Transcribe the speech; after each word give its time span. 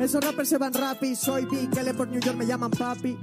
Esos 0.00 0.24
rappers 0.24 0.48
se 0.48 0.56
van 0.56 0.72
rapis, 0.72 1.18
soy 1.18 1.44
Big 1.44 1.76
L 1.76 1.92
por 1.94 2.08
New 2.08 2.20
York 2.20 2.36
me 2.36 2.46
llaman 2.46 2.70
papi. 2.70 3.18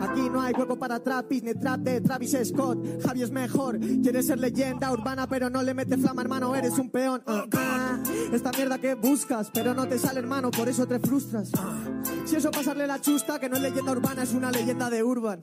Aquí 0.00 0.28
no 0.30 0.40
hay 0.40 0.54
hueco 0.54 0.78
para 0.78 0.98
trapis, 1.00 1.42
ni 1.42 1.54
trap 1.54 1.80
de 1.80 2.00
Travis 2.00 2.36
Scott. 2.44 2.78
Javi 3.04 3.22
es 3.22 3.30
mejor, 3.30 3.78
quieres 3.78 4.26
ser 4.26 4.40
leyenda 4.40 4.90
urbana, 4.90 5.28
pero 5.28 5.50
no 5.50 5.62
le 5.62 5.74
metes 5.74 6.00
flama, 6.00 6.22
hermano, 6.22 6.54
eres 6.56 6.78
un 6.78 6.90
peón. 6.90 7.22
Ah, 7.26 7.44
ah. 7.54 8.02
Esta 8.32 8.50
mierda 8.52 8.78
que 8.78 8.94
buscas, 8.94 9.50
pero 9.52 9.74
no 9.74 9.86
te 9.86 9.98
sale, 9.98 10.20
hermano, 10.20 10.50
por 10.50 10.68
eso 10.68 10.86
te 10.86 10.98
frustras. 10.98 11.52
Si 12.32 12.38
eso 12.38 12.50
pasarle 12.50 12.86
la 12.86 12.98
chusta, 12.98 13.38
que 13.38 13.46
no 13.46 13.56
es 13.56 13.62
leyenda 13.62 13.92
urbana, 13.92 14.22
es 14.22 14.32
una 14.32 14.50
leyenda 14.50 14.88
de 14.88 15.02
urban. 15.02 15.42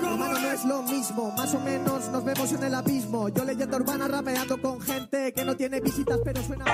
Hermano, 0.00 0.38
no 0.38 0.52
es 0.52 0.64
lo 0.64 0.82
mismo, 0.84 1.32
más 1.32 1.52
o 1.56 1.58
menos 1.58 2.08
nos 2.10 2.24
vemos 2.24 2.52
en 2.52 2.62
el 2.62 2.72
abismo. 2.72 3.30
Yo 3.30 3.44
leyenda 3.44 3.76
urbana 3.76 4.06
rapeando 4.06 4.62
con 4.62 4.80
gente 4.80 5.32
que 5.32 5.44
no 5.44 5.56
tiene 5.56 5.80
visitas, 5.80 6.20
pero 6.24 6.40
suena. 6.40 6.66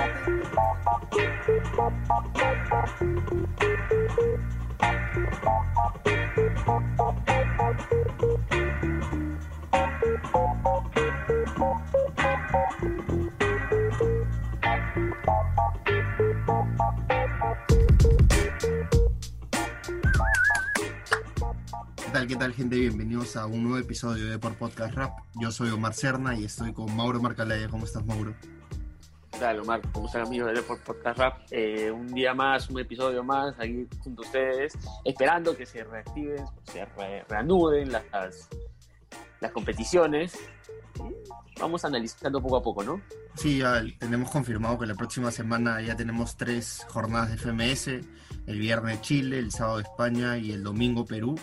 Tal, 22.20 22.26
qué 22.26 22.36
tal, 22.36 22.52
gente? 22.52 22.76
Bienvenidos 22.76 23.36
a 23.36 23.46
un 23.46 23.62
nuevo 23.62 23.78
episodio 23.78 24.26
de 24.28 24.38
Por 24.38 24.54
Podcast 24.56 24.94
Rap. 24.94 25.18
Yo 25.40 25.50
soy 25.50 25.70
Omar 25.70 25.94
Cerna 25.94 26.36
y 26.36 26.44
estoy 26.44 26.72
con 26.72 26.94
Mauro 26.94 27.20
Marcalaya. 27.20 27.68
¿Cómo 27.68 27.84
estás, 27.86 28.04
Mauro? 28.04 28.34
¿Qué 29.32 29.38
tal, 29.38 29.60
Omar? 29.60 29.80
¿Cómo 29.92 30.06
están, 30.06 30.22
amigos 30.26 30.52
de 30.54 30.62
Por 30.62 30.78
Podcast 30.80 31.18
Rap? 31.18 31.38
Eh, 31.50 31.90
un 31.90 32.08
día 32.08 32.34
más, 32.34 32.68
un 32.68 32.78
episodio 32.80 33.24
más, 33.24 33.54
aquí 33.58 33.86
junto 34.04 34.22
a 34.22 34.26
ustedes, 34.26 34.76
esperando 35.04 35.56
que 35.56 35.64
se 35.64 35.82
reactiven, 35.82 36.44
se 36.64 36.84
re- 36.84 37.24
reanuden 37.28 37.90
las, 37.92 38.04
las 39.40 39.52
competiciones. 39.52 40.34
Vamos 41.58 41.84
analizando 41.86 42.42
poco 42.42 42.56
a 42.56 42.62
poco, 42.62 42.82
¿no? 42.84 43.00
Sí, 43.34 43.58
ya 43.58 43.82
tenemos 43.98 44.30
confirmado 44.30 44.78
que 44.78 44.86
la 44.86 44.94
próxima 44.94 45.30
semana 45.30 45.80
ya 45.80 45.96
tenemos 45.96 46.36
tres 46.36 46.84
jornadas 46.88 47.30
de 47.30 47.36
FMS. 47.38 47.88
El 48.46 48.58
viernes 48.58 49.00
Chile, 49.00 49.38
el 49.38 49.52
sábado 49.52 49.80
España 49.80 50.36
y 50.36 50.52
el 50.52 50.62
domingo 50.62 51.06
Perú. 51.06 51.38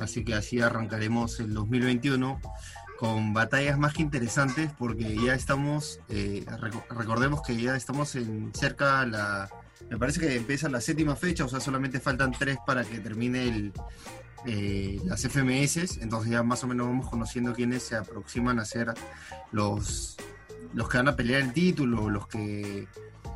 Así 0.00 0.24
que 0.24 0.34
así 0.34 0.60
arrancaremos 0.60 1.40
el 1.40 1.52
2021 1.54 2.40
con 2.98 3.32
batallas 3.32 3.78
más 3.78 3.94
que 3.94 4.02
interesantes 4.02 4.70
porque 4.78 5.16
ya 5.24 5.34
estamos, 5.34 6.00
eh, 6.08 6.44
reco- 6.46 6.84
recordemos 6.90 7.40
que 7.42 7.56
ya 7.60 7.74
estamos 7.76 8.14
en 8.14 8.52
cerca 8.54 9.06
la, 9.06 9.48
me 9.88 9.96
parece 9.98 10.20
que 10.20 10.36
empieza 10.36 10.68
la 10.68 10.80
séptima 10.82 11.16
fecha, 11.16 11.44
o 11.44 11.48
sea, 11.48 11.60
solamente 11.60 11.98
faltan 12.00 12.32
tres 12.32 12.58
para 12.66 12.84
que 12.84 12.98
termine 12.98 13.48
el, 13.48 13.72
eh, 14.46 15.00
las 15.06 15.24
FMS, 15.24 15.98
entonces 16.02 16.30
ya 16.30 16.42
más 16.42 16.62
o 16.62 16.66
menos 16.66 16.86
vamos 16.88 17.08
conociendo 17.08 17.54
quiénes 17.54 17.82
se 17.84 17.96
aproximan 17.96 18.58
a 18.58 18.64
ser 18.66 18.92
los, 19.52 20.16
los 20.74 20.88
que 20.88 20.98
van 20.98 21.08
a 21.08 21.16
pelear 21.16 21.40
el 21.40 21.52
título, 21.54 22.10
los 22.10 22.26
que 22.26 22.86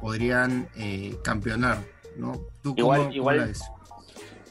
podrían 0.01 0.69
eh, 0.77 1.17
campeonar, 1.25 1.83
¿no? 2.19 2.39
¿Tú 2.63 2.75
Igual- 2.77 3.01
cómo- 3.01 3.13
igual-? 3.13 3.55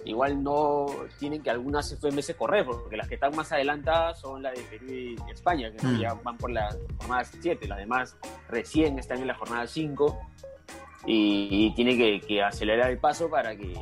Igual 0.05 0.43
no 0.43 0.85
tienen 1.19 1.41
que 1.41 1.49
algunas 1.49 1.93
FMS 1.97 2.33
correr, 2.35 2.65
porque 2.65 2.97
las 2.97 3.07
que 3.07 3.15
están 3.15 3.35
más 3.35 3.51
adelantadas 3.51 4.19
son 4.19 4.43
la 4.43 4.51
de 4.51 4.61
Perú 4.63 4.85
y 4.91 5.15
España, 5.31 5.71
que. 5.71 5.85
Mm. 5.85 5.99
ya 5.99 6.13
van 6.13 6.37
por 6.37 6.51
la 6.51 6.75
jornada 6.97 7.23
7, 7.23 7.67
las 7.67 7.77
demás 7.77 8.17
recién 8.49 8.99
están 8.99 9.19
en 9.19 9.27
la 9.27 9.35
jornada 9.35 9.65
5 9.67 10.19
y, 11.05 11.47
y 11.67 11.75
tienen 11.75 11.97
que, 11.97 12.21
que 12.25 12.41
acelerar 12.43 12.89
el 12.91 12.97
paso 12.97 13.29
para 13.29 13.55
que, 13.55 13.73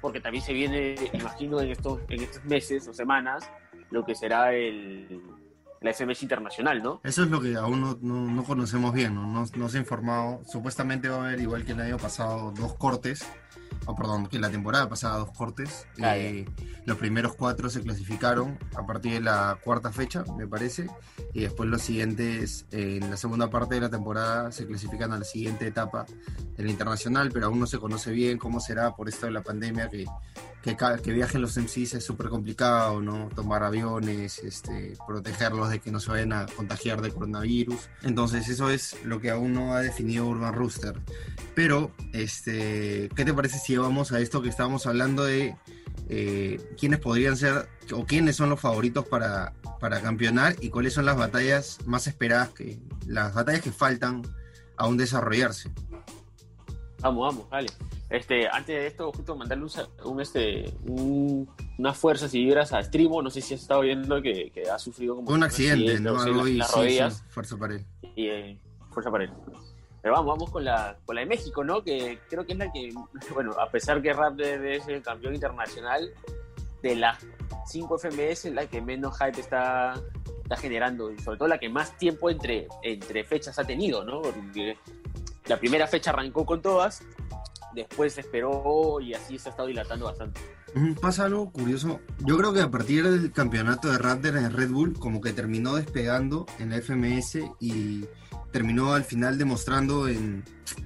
porque 0.00 0.20
también 0.20 0.44
se 0.44 0.52
viene, 0.52 0.94
imagino, 1.12 1.60
en 1.60 1.70
estos, 1.70 2.00
en 2.08 2.22
estos 2.22 2.44
meses 2.44 2.86
o 2.88 2.92
semanas, 2.94 3.48
lo 3.90 4.04
que 4.04 4.14
será 4.14 4.52
el, 4.52 5.20
la 5.80 5.92
FMS 5.92 6.22
internacional, 6.22 6.82
¿no? 6.82 7.00
Eso 7.04 7.22
es 7.24 7.30
lo 7.30 7.40
que 7.40 7.54
aún 7.56 7.80
no, 7.80 7.98
no- 8.00 8.30
no 8.30 8.44
conocemos 8.44 8.92
bien, 8.92 9.14
¿no? 9.14 9.26
No, 9.26 9.44
no 9.56 9.68
se 9.68 9.76
ha 9.76 9.80
informado. 9.80 10.40
Supuestamente 10.46 11.08
va 11.08 11.16
a 11.16 11.26
haber, 11.28 11.40
igual 11.40 11.64
que 11.64 11.72
el 11.72 11.80
año 11.80 11.98
pasado, 11.98 12.52
dos 12.52 12.74
cortes. 12.74 13.24
O 13.86 13.94
perdón, 13.96 14.26
que 14.26 14.38
la 14.38 14.50
temporada 14.50 14.88
pasada 14.88 15.18
dos 15.18 15.30
cortes. 15.32 15.86
Ah, 16.00 16.16
Eh, 16.16 16.46
los 16.84 16.98
primeros 16.98 17.34
cuatro 17.34 17.70
se 17.70 17.80
clasificaron 17.80 18.58
a 18.76 18.86
partir 18.86 19.12
de 19.14 19.20
la 19.20 19.58
cuarta 19.62 19.92
fecha, 19.92 20.24
me 20.36 20.46
parece. 20.46 20.88
Y 21.32 21.42
después 21.42 21.68
los 21.68 21.82
siguientes, 21.82 22.66
eh, 22.70 22.98
en 23.02 23.10
la 23.10 23.16
segunda 23.16 23.50
parte 23.50 23.76
de 23.76 23.80
la 23.80 23.90
temporada, 23.90 24.52
se 24.52 24.66
clasifican 24.66 25.12
a 25.12 25.18
la 25.18 25.24
siguiente 25.24 25.66
etapa 25.66 26.06
del 26.56 26.70
internacional, 26.70 27.30
pero 27.32 27.46
aún 27.46 27.60
no 27.60 27.66
se 27.66 27.78
conoce 27.78 28.10
bien 28.10 28.38
cómo 28.38 28.60
será 28.60 28.94
por 28.94 29.08
esto 29.08 29.26
de 29.26 29.32
la 29.32 29.42
pandemia, 29.42 29.88
que, 29.88 30.06
que, 30.62 31.12
viajen 31.12 31.42
los 31.42 31.56
MCs 31.56 31.94
es 31.94 32.04
súper 32.04 32.28
complicado, 32.28 33.02
¿no? 33.02 33.28
Tomar 33.34 33.64
aviones, 33.64 34.38
este, 34.38 34.96
protegerlos 35.06 35.70
de 35.70 35.80
que 35.80 35.90
no 35.90 35.98
se 35.98 36.10
vayan 36.10 36.32
a 36.32 36.46
contagiar 36.46 37.02
de 37.02 37.10
coronavirus. 37.10 37.88
Entonces 38.02 38.48
eso 38.48 38.70
es 38.70 38.96
lo 39.04 39.20
que 39.20 39.30
aún 39.30 39.52
no 39.52 39.74
ha 39.74 39.80
definido 39.80 40.26
Urban 40.26 40.54
Rooster. 40.54 40.94
Pero, 41.54 41.90
este, 42.12 43.10
¿qué 43.16 43.24
te 43.24 43.34
parece 43.34 43.58
si 43.58 43.76
vamos 43.76 44.12
a 44.12 44.20
esto 44.20 44.40
que 44.40 44.48
estábamos 44.48 44.86
hablando 44.86 45.24
de 45.24 45.56
eh, 46.08 46.60
quiénes 46.78 47.00
podrían 47.00 47.36
ser 47.36 47.68
o 47.92 48.06
quiénes 48.06 48.36
son 48.36 48.48
los 48.48 48.60
favoritos 48.60 49.06
para, 49.06 49.54
para 49.80 50.00
campeonar 50.00 50.54
y 50.60 50.70
cuáles 50.70 50.92
son 50.94 51.06
las 51.06 51.16
batallas 51.16 51.78
más 51.86 52.06
esperadas, 52.06 52.50
que 52.50 52.78
las 53.06 53.34
batallas 53.34 53.62
que 53.62 53.72
faltan 53.72 54.22
aún 54.76 54.96
desarrollarse? 54.96 55.72
Vamos, 57.00 57.34
vamos, 57.34 57.50
dale. 57.50 57.68
Este, 58.12 58.46
antes 58.46 58.66
de 58.76 58.86
esto, 58.86 59.10
justo 59.10 59.34
mandarle 59.34 59.64
un, 59.64 59.70
un, 60.12 60.20
este, 60.20 60.70
un- 60.86 61.48
unas 61.78 61.96
fuerzas 61.96 62.34
y 62.34 62.44
vibras 62.44 62.72
a 62.74 62.82
Strimo. 62.82 63.22
No 63.22 63.30
sé 63.30 63.40
si 63.40 63.54
has 63.54 63.62
estado 63.62 63.80
viendo 63.80 64.20
que, 64.20 64.50
que 64.50 64.68
ha 64.70 64.78
sufrido 64.78 65.16
como 65.16 65.30
Un 65.30 65.42
accidente, 65.42 65.98
¿no? 65.98 66.20
Algo 66.20 66.46
y 66.46 66.58
las 66.58 66.70
sí, 66.70 66.76
rodillas. 66.76 67.16
sí, 67.16 67.22
fuerza 67.30 67.56
para 67.56 67.74
él. 67.76 67.86
y 68.14 68.26
eh, 68.28 68.58
fuerza 68.90 69.10
para 69.10 69.24
él. 69.24 69.30
Pero 70.02 70.14
vamos, 70.14 70.36
vamos 70.36 70.50
con 70.50 70.62
la, 70.64 70.98
con 71.06 71.14
la 71.14 71.20
de 71.22 71.26
México, 71.26 71.64
¿no? 71.64 71.82
Que 71.82 72.18
creo 72.28 72.44
que 72.44 72.52
es 72.52 72.58
la 72.58 72.70
que, 72.70 72.92
bueno, 73.34 73.52
a 73.58 73.70
pesar 73.70 74.02
que 74.02 74.12
Raptor 74.12 74.46
es 74.66 74.86
el 74.88 75.00
campeón 75.02 75.34
internacional, 75.34 76.12
de 76.82 76.96
las 76.96 77.18
5 77.68 77.96
FMS 77.98 78.44
es 78.46 78.52
la 78.52 78.66
que 78.66 78.82
menos 78.82 79.16
hype 79.18 79.40
está, 79.40 79.94
está 80.42 80.56
generando, 80.58 81.10
y 81.12 81.18
sobre 81.20 81.38
todo 81.38 81.48
la 81.48 81.58
que 81.58 81.68
más 81.70 81.96
tiempo 81.96 82.28
entre, 82.28 82.66
entre 82.82 83.24
fechas 83.24 83.58
ha 83.58 83.64
tenido, 83.64 84.04
¿no? 84.04 84.20
Porque 84.20 84.76
la 85.46 85.56
primera 85.58 85.86
fecha 85.86 86.10
arrancó 86.10 86.44
con 86.44 86.60
todas, 86.60 87.02
después 87.74 88.14
se 88.14 88.22
esperó 88.22 89.00
y 89.00 89.14
así 89.14 89.38
se 89.38 89.48
ha 89.48 89.50
estado 89.50 89.68
dilatando 89.68 90.06
bastante. 90.06 90.40
Pasa 91.00 91.26
algo 91.26 91.50
curioso. 91.50 92.00
Yo 92.20 92.36
creo 92.38 92.52
que 92.52 92.60
a 92.60 92.70
partir 92.70 93.08
del 93.08 93.32
campeonato 93.32 93.90
de 93.90 93.98
Raptor 93.98 94.36
en 94.36 94.52
Red 94.52 94.70
Bull, 94.70 94.98
como 94.98 95.20
que 95.20 95.32
terminó 95.32 95.74
despegando 95.74 96.46
en 96.58 96.70
la 96.70 96.80
FMS 96.80 97.38
y 97.60 98.04
terminó 98.52 98.92
al 98.92 99.04
final 99.04 99.38
demostrando 99.38 100.08
en 100.08 100.44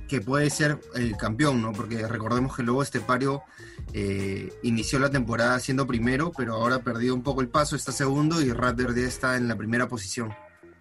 que 0.08 0.20
puede 0.20 0.50
ser 0.50 0.78
el 0.94 1.16
campeón, 1.16 1.62
¿no? 1.62 1.72
Porque 1.72 2.06
recordemos 2.06 2.56
que 2.56 2.62
luego 2.62 2.82
Estepario 2.82 3.42
eh, 3.92 4.52
inició 4.62 4.98
la 4.98 5.10
temporada 5.10 5.58
siendo 5.60 5.86
primero, 5.86 6.32
pero 6.36 6.54
ahora 6.54 6.76
ha 6.76 6.82
perdido 6.82 7.14
un 7.14 7.22
poco 7.22 7.40
el 7.40 7.48
paso, 7.48 7.76
está 7.76 7.92
segundo 7.92 8.40
y 8.40 8.52
Raptor 8.52 8.94
ya 8.94 9.06
está 9.06 9.36
en 9.36 9.48
la 9.48 9.56
primera 9.56 9.88
posición. 9.88 10.34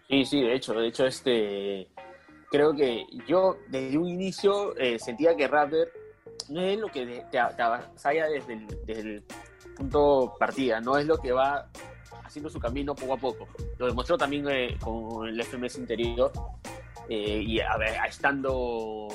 Sí, 0.07 0.23
sí, 0.25 0.41
de 0.41 0.55
hecho, 0.55 0.73
de 0.73 0.87
hecho, 0.87 1.05
este, 1.05 1.87
creo 2.55 2.73
que 2.73 3.05
yo 3.27 3.57
desde 3.67 3.97
un 3.97 4.07
inicio 4.07 4.77
eh, 4.77 4.97
sentía 4.97 5.35
que 5.35 5.47
Raptor 5.47 5.91
no 6.49 6.61
es 6.61 6.79
lo 6.79 6.87
que 6.87 7.05
te, 7.05 7.25
te 7.31 7.37
avasalla 7.37 8.27
desde 8.27 8.53
el, 8.53 8.67
desde 8.85 9.01
el 9.01 9.23
punto 9.75 10.33
partida, 10.39 10.79
no 10.79 10.97
es 10.97 11.05
lo 11.05 11.17
que 11.17 11.33
va 11.33 11.69
haciendo 12.23 12.49
su 12.49 12.59
camino 12.59 12.95
poco 12.95 13.13
a 13.13 13.17
poco. 13.17 13.47
Lo 13.77 13.87
demostró 13.87 14.17
también 14.17 14.47
eh, 14.49 14.77
con 14.79 15.27
el 15.27 15.43
FMS 15.43 15.77
interior 15.79 16.31
eh, 17.09 17.43
y 17.45 17.59
a 17.59 17.75
ver, 17.77 17.95
estando 18.07 19.07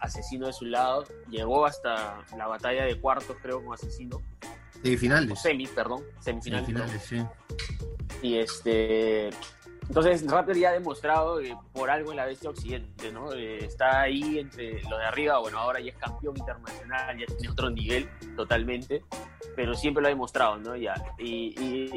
Asesino 0.00 0.48
de 0.48 0.52
su 0.52 0.64
lado, 0.64 1.04
llegó 1.30 1.66
hasta 1.66 2.24
la 2.36 2.48
batalla 2.48 2.84
de 2.84 3.00
cuartos, 3.00 3.36
creo, 3.40 3.64
con 3.64 3.74
Asesino, 3.74 4.20
De 4.82 5.30
o 5.32 5.36
semis, 5.36 5.70
perdón, 5.70 6.02
semifinales. 6.18 6.66
Semifinales, 6.66 7.02
sí. 7.02 7.24
Y 8.22 8.38
este. 8.38 9.30
Entonces, 9.88 10.30
Raptor 10.30 10.56
ya 10.56 10.68
ha 10.68 10.72
demostrado 10.72 11.38
que 11.38 11.56
por 11.72 11.88
algo 11.88 12.10
en 12.10 12.18
la 12.18 12.26
bestia 12.26 12.50
occidente, 12.50 13.10
¿no? 13.10 13.32
Eh, 13.32 13.64
está 13.64 14.02
ahí 14.02 14.38
entre 14.38 14.82
los 14.82 14.98
de 14.98 15.04
arriba, 15.04 15.38
bueno, 15.38 15.58
ahora 15.58 15.80
ya 15.80 15.90
es 15.90 15.96
campeón 15.96 16.36
internacional, 16.36 17.18
ya 17.18 17.26
tiene 17.26 17.48
otro 17.48 17.70
nivel 17.70 18.08
totalmente, 18.36 19.02
pero 19.56 19.74
siempre 19.74 20.02
lo 20.02 20.08
ha 20.08 20.10
demostrado, 20.10 20.58
¿no? 20.58 20.76
Ya. 20.76 20.94
Y, 21.18 21.58
y 21.58 21.90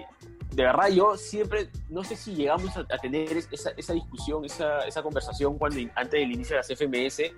de 0.56 0.64
verdad, 0.64 0.88
yo 0.88 1.18
siempre, 1.18 1.70
no 1.90 2.04
sé 2.06 2.16
si 2.16 2.34
llegamos 2.34 2.76
a, 2.78 2.82
a 2.82 2.98
tener 2.98 3.36
esa, 3.52 3.72
esa 3.72 3.94
discusión, 3.94 4.46
esa, 4.46 4.88
esa 4.88 5.04
conversación 5.04 5.58
cuando, 5.58 5.80
antes 5.96 6.12
del 6.12 6.32
inicio 6.32 6.56
de 6.56 6.60
las 6.60 6.68
FMS, 6.70 7.34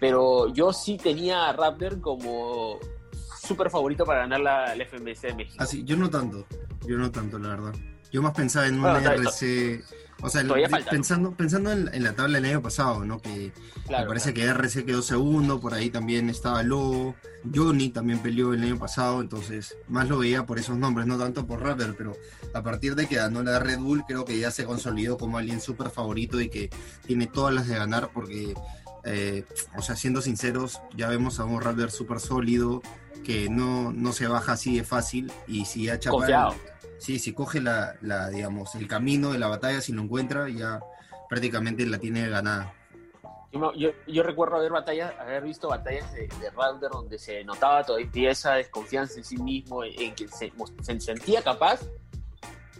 pero 0.00 0.48
yo 0.48 0.72
sí 0.72 0.96
tenía 0.96 1.50
a 1.50 1.52
Raptor 1.52 2.00
como 2.00 2.78
súper 3.38 3.68
favorito 3.68 4.06
para 4.06 4.20
ganar 4.20 4.40
la, 4.40 4.74
la 4.74 4.84
FMS 4.86 5.22
de 5.22 5.34
México. 5.34 5.62
Así, 5.62 5.84
yo 5.84 5.96
no 5.96 6.08
tanto, 6.08 6.46
yo 6.86 6.96
no 6.96 7.10
tanto, 7.10 7.38
la 7.38 7.48
verdad. 7.50 7.74
Yo 8.12 8.20
más 8.22 8.34
pensaba 8.34 8.66
en 8.66 8.74
un 8.74 8.82
Bueno, 8.82 9.10
RC 9.10 9.82
O 10.20 10.28
sea, 10.28 10.44
pensando, 10.90 11.32
pensando 11.32 11.72
en, 11.72 12.02
la 12.02 12.12
tabla 12.12 12.38
del 12.38 12.50
año 12.50 12.62
pasado, 12.62 13.04
¿no? 13.04 13.20
Que 13.20 13.52
me 13.88 14.06
parece 14.06 14.34
que 14.34 14.44
RC 14.44 14.84
quedó 14.84 15.02
segundo, 15.02 15.60
por 15.60 15.74
ahí 15.74 15.90
también 15.90 16.28
estaba 16.28 16.62
Lobo, 16.62 17.16
Johnny 17.52 17.88
también 17.88 18.20
peleó 18.20 18.52
el 18.52 18.62
año 18.62 18.78
pasado, 18.78 19.20
entonces 19.20 19.76
más 19.88 20.08
lo 20.08 20.18
veía 20.18 20.46
por 20.46 20.58
esos 20.58 20.76
nombres, 20.76 21.06
no 21.06 21.18
tanto 21.18 21.46
por 21.46 21.62
Rapper, 21.62 21.94
pero 21.96 22.16
a 22.54 22.62
partir 22.62 22.94
de 22.94 23.08
que 23.08 23.16
ganó 23.16 23.42
la 23.42 23.58
Red 23.58 23.78
Bull, 23.78 24.04
creo 24.06 24.24
que 24.24 24.38
ya 24.38 24.50
se 24.50 24.64
consolidó 24.64 25.16
como 25.18 25.38
alguien 25.38 25.60
súper 25.60 25.90
favorito 25.90 26.40
y 26.40 26.48
que 26.48 26.70
tiene 27.06 27.26
todas 27.26 27.52
las 27.54 27.66
de 27.66 27.76
ganar, 27.76 28.10
porque, 28.12 28.54
eh, 29.04 29.44
o 29.76 29.82
sea, 29.82 29.96
siendo 29.96 30.20
sinceros, 30.20 30.80
ya 30.94 31.08
vemos 31.08 31.40
a 31.40 31.44
un 31.44 31.60
Rapper 31.60 31.90
súper 31.90 32.20
sólido, 32.20 32.82
que 33.24 33.48
no, 33.48 33.92
no 33.92 34.12
se 34.12 34.26
baja 34.26 34.52
así 34.52 34.76
de 34.76 34.84
fácil, 34.84 35.32
y 35.48 35.64
si 35.64 35.84
ya 35.84 35.98
Chaparro 35.98 36.54
Sí, 37.02 37.18
si 37.18 37.32
coge 37.32 37.60
la, 37.60 37.96
la, 38.00 38.28
digamos, 38.28 38.76
el 38.76 38.86
camino 38.86 39.32
de 39.32 39.38
la 39.40 39.48
batalla, 39.48 39.80
si 39.80 39.92
lo 39.92 40.02
encuentra, 40.02 40.48
ya 40.48 40.78
prácticamente 41.28 41.84
la 41.84 41.98
tiene 41.98 42.28
ganada. 42.28 42.72
Yo, 43.50 43.72
yo, 44.06 44.22
recuerdo 44.22 44.54
haber 44.54 44.70
batallas, 44.70 45.12
haber 45.18 45.42
visto 45.42 45.68
batallas 45.68 46.12
de, 46.14 46.28
de 46.28 46.88
donde 46.88 47.18
se 47.18 47.42
notaba 47.42 47.82
todavía 47.82 48.30
esa 48.30 48.54
desconfianza 48.54 49.18
en 49.18 49.24
sí 49.24 49.36
mismo, 49.36 49.82
en 49.82 50.14
que 50.14 50.28
se, 50.28 50.52
se, 50.80 51.00
sentía 51.00 51.42
capaz, 51.42 51.80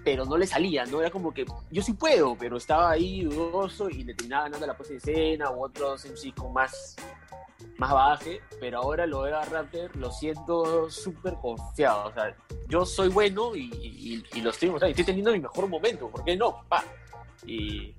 pero 0.05 0.25
no 0.25 0.39
le 0.39 0.47
salía, 0.47 0.87
¿no? 0.87 1.01
Era 1.01 1.11
como 1.11 1.35
que 1.35 1.45
yo 1.73 1.83
sí 1.83 1.93
puedo, 1.93 2.37
pero 2.39 2.59
estaba 2.59 2.93
ahí 2.93 3.25
dudoso 3.25 3.91
y 3.91 4.05
le 4.05 4.15
terminaba 4.15 4.45
ganando 4.45 4.69
la 4.69 4.77
puesta 4.77 4.93
de 4.93 4.99
escena 4.99 5.51
u 5.51 5.65
otros 5.65 6.05
MC 6.05 6.33
con 6.33 6.53
más 6.53 6.95
más 7.79 7.93
baje, 7.93 8.41
pero 8.61 8.79
ahora 8.79 9.07
lo 9.07 9.23
veo 9.23 9.37
a 9.37 9.45
Raptor, 9.45 9.95
lo 9.97 10.11
siento 10.11 10.91
súper 10.91 11.35
confiado. 11.35 12.09
O 12.09 12.13
sea, 12.13 12.37
yo 12.69 12.85
soy 12.85 13.09
bueno 13.09 13.55
y, 13.55 14.23
lo 14.41 14.51
estoy 14.51 14.71
mostrando. 14.71 14.87
Estoy 14.87 15.05
teniendo 15.05 15.33
mi 15.33 15.41
mejor 15.41 15.69
momento, 15.69 16.09
¿por 16.09 16.25
qué 16.25 16.37
no? 16.37 16.65
Pa. 16.69 16.85
Y, 17.47 17.95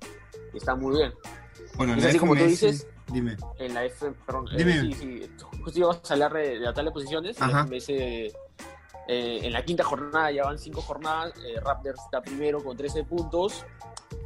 está 0.52 0.74
muy 0.74 0.96
bien. 0.96 1.12
Bueno, 1.76 1.94
en 1.94 2.02
la 2.02 2.18
como 2.18 2.36
tú 2.36 2.44
dices, 2.44 2.86
dime. 3.08 3.36
En 3.58 3.74
la 3.74 3.84
F, 3.84 4.10
perdón, 4.26 4.48
eh, 4.52 4.56
dime. 4.58 4.80
sí, 4.80 4.92
sí, 4.94 5.30
justo 5.62 5.78
íbamos 5.78 6.10
a 6.10 6.14
hablar 6.14 6.32
de, 6.32 6.58
la 6.60 6.72
tabla 6.72 6.90
de 6.90 6.94
posiciones. 6.94 7.36
En, 7.40 8.32
eh, 9.06 9.40
en 9.42 9.52
la 9.52 9.64
quinta 9.64 9.84
jornada 9.84 10.30
ya 10.30 10.44
van 10.44 10.58
cinco 10.58 10.80
jornadas. 10.80 11.34
Eh, 11.44 11.60
Raptor 11.60 11.94
está 11.94 12.22
primero 12.22 12.62
con 12.62 12.76
13 12.76 13.04
puntos. 13.04 13.64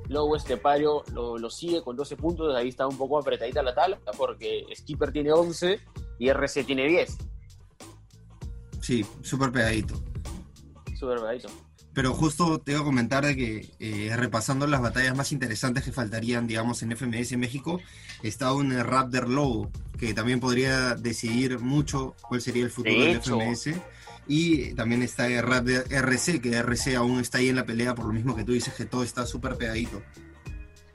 Luego 0.08 0.36
Estepario 0.36 1.02
lo, 1.12 1.38
lo 1.38 1.50
sigue 1.50 1.82
con 1.82 1.96
12 1.96 2.16
puntos, 2.16 2.54
ahí 2.56 2.68
está 2.68 2.86
un 2.86 2.96
poco 2.96 3.18
apretadita 3.18 3.62
la 3.62 3.74
tabla, 3.74 3.98
porque 4.16 4.66
Skipper 4.74 5.12
tiene 5.12 5.32
11 5.32 5.80
y 6.18 6.28
RC 6.28 6.64
tiene 6.64 6.86
10. 6.86 7.18
Sí, 8.80 9.04
súper 9.22 9.52
pegadito. 9.52 9.94
Súper 10.98 11.18
pegadito. 11.18 11.48
Pero 11.92 12.14
justo 12.14 12.60
te 12.60 12.72
iba 12.72 12.80
a 12.80 12.84
comentar 12.84 13.26
de 13.26 13.34
que 13.34 13.70
eh, 13.80 14.14
repasando 14.16 14.66
las 14.66 14.80
batallas 14.80 15.16
más 15.16 15.32
interesantes 15.32 15.82
que 15.82 15.90
faltarían, 15.90 16.46
digamos, 16.46 16.82
en 16.82 16.92
FMS 16.96 17.36
México, 17.36 17.80
está 18.22 18.52
un 18.52 18.72
Raptor 18.72 19.28
Lobo, 19.28 19.70
que 19.98 20.14
también 20.14 20.38
podría 20.38 20.94
decidir 20.94 21.58
mucho 21.58 22.14
cuál 22.22 22.40
sería 22.40 22.64
el 22.64 22.70
futuro 22.70 23.00
del 23.00 23.20
FMS. 23.20 23.74
Y 24.28 24.74
también 24.74 25.02
está 25.02 25.26
RC, 25.26 26.40
que 26.40 26.54
RC 26.54 26.96
aún 26.96 27.18
está 27.20 27.38
ahí 27.38 27.48
en 27.48 27.56
la 27.56 27.64
pelea 27.64 27.94
por 27.94 28.06
lo 28.06 28.12
mismo 28.12 28.36
que 28.36 28.44
tú 28.44 28.52
dices 28.52 28.74
que 28.74 28.84
todo 28.84 29.02
está 29.02 29.24
súper 29.24 29.56
pegadito. 29.56 30.02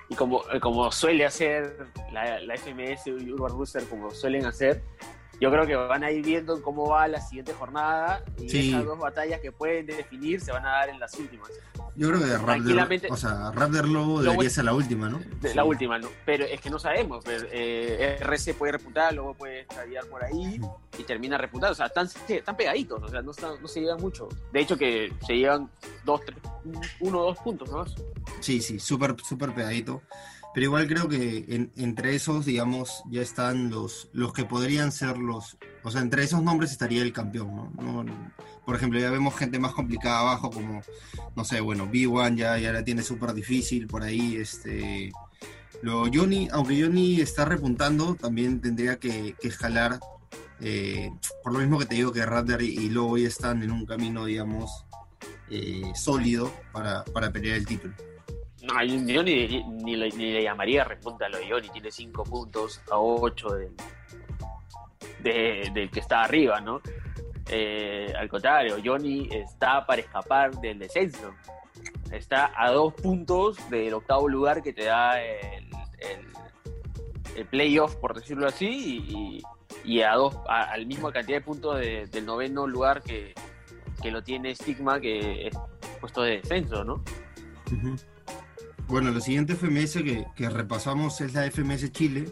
Y 0.09 0.15
como, 0.15 0.44
como 0.62 0.91
suele 0.91 1.25
hacer 1.25 1.75
la, 2.12 2.39
la 2.39 2.56
FMS 2.56 3.07
y 3.07 3.31
Urban 3.31 3.57
Booster, 3.57 3.83
como 3.85 4.12
suelen 4.12 4.45
hacer, 4.45 4.83
yo 5.44 5.51
creo 5.51 5.68
que 5.68 5.75
van 5.75 6.06
a 6.06 6.10
ir 6.10 6.24
viendo 6.24 6.62
cómo 6.62 6.88
va 6.88 7.06
la 7.06 7.19
siguiente 7.19 7.51
jornada 7.51 8.24
y 8.40 8.69
esas 8.69 8.86
dos 8.86 8.98
batallas 8.98 9.42
que 9.42 9.51
pueden 9.51 9.86
definir 9.86 10.40
se 10.40 10.54
van 10.54 10.66
a 10.66 10.69
dar 10.69 10.88
en 10.88 11.01
las 11.01 11.13
últimas. 11.19 11.50
Yo 11.98 12.07
creo 12.07 12.22
que 12.22 12.38
Raptor, 12.38 13.12
o 13.12 13.18
sea, 13.18 13.51
Raptor 13.51 13.90
Lobo 13.90 14.22
debería 14.22 14.50
ser 14.50 14.63
la 14.63 14.74
última, 14.74 15.10
¿no? 15.10 15.19
La 15.54 15.66
última, 15.66 16.00
¿no? 16.00 16.07
Pero 16.25 16.45
es 16.45 16.62
que 16.62 16.69
no 16.69 16.80
sabemos. 16.80 17.25
Eh, 17.28 18.19
RC 18.22 18.54
puede 18.54 18.72
repuntar, 18.72 19.13
luego 19.13 19.34
puede 19.34 19.62
estallar 19.63 20.06
por 20.06 20.24
ahí 20.24 20.62
y 20.98 21.04
termina 21.04 21.38
repuntando. 21.38 21.74
O 21.74 21.75
sea, 21.75 21.88
están, 21.88 22.07
están 22.30 22.56
pegaditos, 22.56 23.04
o 23.04 23.10
sea, 23.10 23.22
no, 23.22 23.34
no 23.62 23.68
se 23.68 23.81
llevan 23.81 24.00
mucho. 24.00 24.30
De 24.54 24.62
hecho, 24.62 24.78
que 24.78 25.12
se 25.28 25.34
llevan 25.34 25.69
dos, 26.06 26.22
tres, 26.25 26.38
uno 27.01 27.19
o 27.19 27.25
dos 27.25 27.38
puntos 27.39 27.69
más. 27.69 27.94
Sí, 28.39 28.62
sí, 28.62 28.80
súper, 28.80 29.18
súper 29.22 29.54
pegadito. 29.54 30.01
Pero 30.53 30.65
igual 30.65 30.88
creo 30.88 31.07
que 31.09 31.69
entre 31.75 32.15
esos, 32.15 32.45
digamos, 32.45 33.03
ya 33.09 33.21
están 33.21 33.71
los, 33.71 34.09
los 34.13 34.33
que 34.33 34.45
podrían 34.45 34.91
ser 34.91 35.17
los... 35.17 35.57
O 35.83 35.89
sea, 35.89 36.01
entre 36.01 36.23
esos 36.23 36.44
nombres 36.44 36.71
estaría 36.71 37.01
el 37.01 37.11
campeón, 37.11 37.71
¿no? 37.75 38.05
por 38.63 38.75
ejemplo, 38.75 39.00
ya 39.00 39.09
vemos 39.09 39.35
gente 39.35 39.59
más 39.59 39.73
complicada 39.73 40.19
abajo, 40.19 40.51
como, 40.51 40.81
no 41.35 41.44
sé, 41.44 41.59
bueno, 41.59 41.89
B1 41.91 42.38
ya, 42.38 42.57
ya 42.57 42.71
la 42.71 42.83
tiene 42.83 43.01
súper 43.01 43.33
difícil 43.33 43.88
por 43.88 44.03
ahí, 44.03 44.35
este... 44.35 45.11
Lo, 45.81 46.05
Johnny, 46.13 46.47
aunque 46.51 46.81
Johnny 46.81 47.19
está 47.19 47.44
repuntando, 47.44 48.15
también 48.15 48.61
tendría 48.61 49.00
que, 49.00 49.35
escalar, 49.41 50.00
eh, 50.61 51.11
por 51.44 51.51
lo 51.51 51.59
mismo 51.59 51.77
que 51.77 51.88
te 51.88 51.95
digo 51.95 52.13
que 52.13 52.25
Raptor 52.25 52.61
y, 52.61 52.67
y 52.67 52.89
Lobo 52.89 53.17
están 53.17 53.63
en 53.63 53.71
un 53.71 53.85
camino, 53.85 54.23
digamos, 54.23 54.85
eh, 55.50 55.91
sólido 55.94 56.53
para, 56.71 57.03
para 57.03 57.33
pelear 57.33 57.57
el 57.57 57.65
título. 57.65 57.94
No, 58.63 58.81
yo 58.81 59.24
ni, 59.24 59.62
ni, 59.83 59.95
le, 59.98 60.42
llamaría 60.42 60.86
repunta 60.86 61.25
a 61.25 61.30
lo 61.30 61.38
tiene 61.74 61.92
5 61.92 62.24
puntos 62.24 62.81
a 62.89 62.98
8 62.98 63.50
del, 65.19 65.74
del 65.74 65.92
que 65.92 66.00
está 66.00 66.24
arriba, 66.24 66.62
¿no? 66.62 66.81
Eh, 67.50 68.13
al 68.18 68.30
contrario, 68.30 68.77
Johnny 68.83 69.27
está 69.30 69.86
para 69.86 70.01
escapar 70.01 70.51
del 70.62 70.80
descenso. 70.80 71.33
Está 72.10 72.54
a 72.56 72.71
dos 72.71 72.94
puntos 72.94 73.57
del 73.69 73.94
octavo 73.95 74.30
lugar 74.30 74.63
que 74.63 74.71
te 74.71 74.86
da 74.86 75.21
el, 75.21 75.68
el, 77.36 77.45
playoff, 77.48 77.95
por 77.95 78.13
decirlo 78.15 78.48
así, 78.48 79.44
y, 79.83 80.01
a 80.01 80.13
dos, 80.13 80.38
al 80.48 80.86
mismo 80.86 81.12
cantidad 81.12 81.39
de 81.39 81.44
puntos 81.44 81.80
del 81.80 82.25
noveno 82.25 82.65
lugar 82.65 83.01
que, 83.01 83.33
que, 84.01 84.10
lo 84.10 84.24
tiene 84.24 84.56
Stigma, 84.56 85.01
que 85.01 85.48
es 85.48 85.57
puesto 86.00 86.21
de 86.21 86.38
descenso, 86.38 86.86
¿no? 86.86 87.04
Bueno, 88.88 89.12
la 89.12 89.21
siguiente 89.21 89.56
FMS 89.56 90.03
que, 90.35 90.50
repasamos 90.50 91.21
es 91.21 91.33
la 91.33 91.50
FMS 91.50 91.91
Chile, 91.91 92.30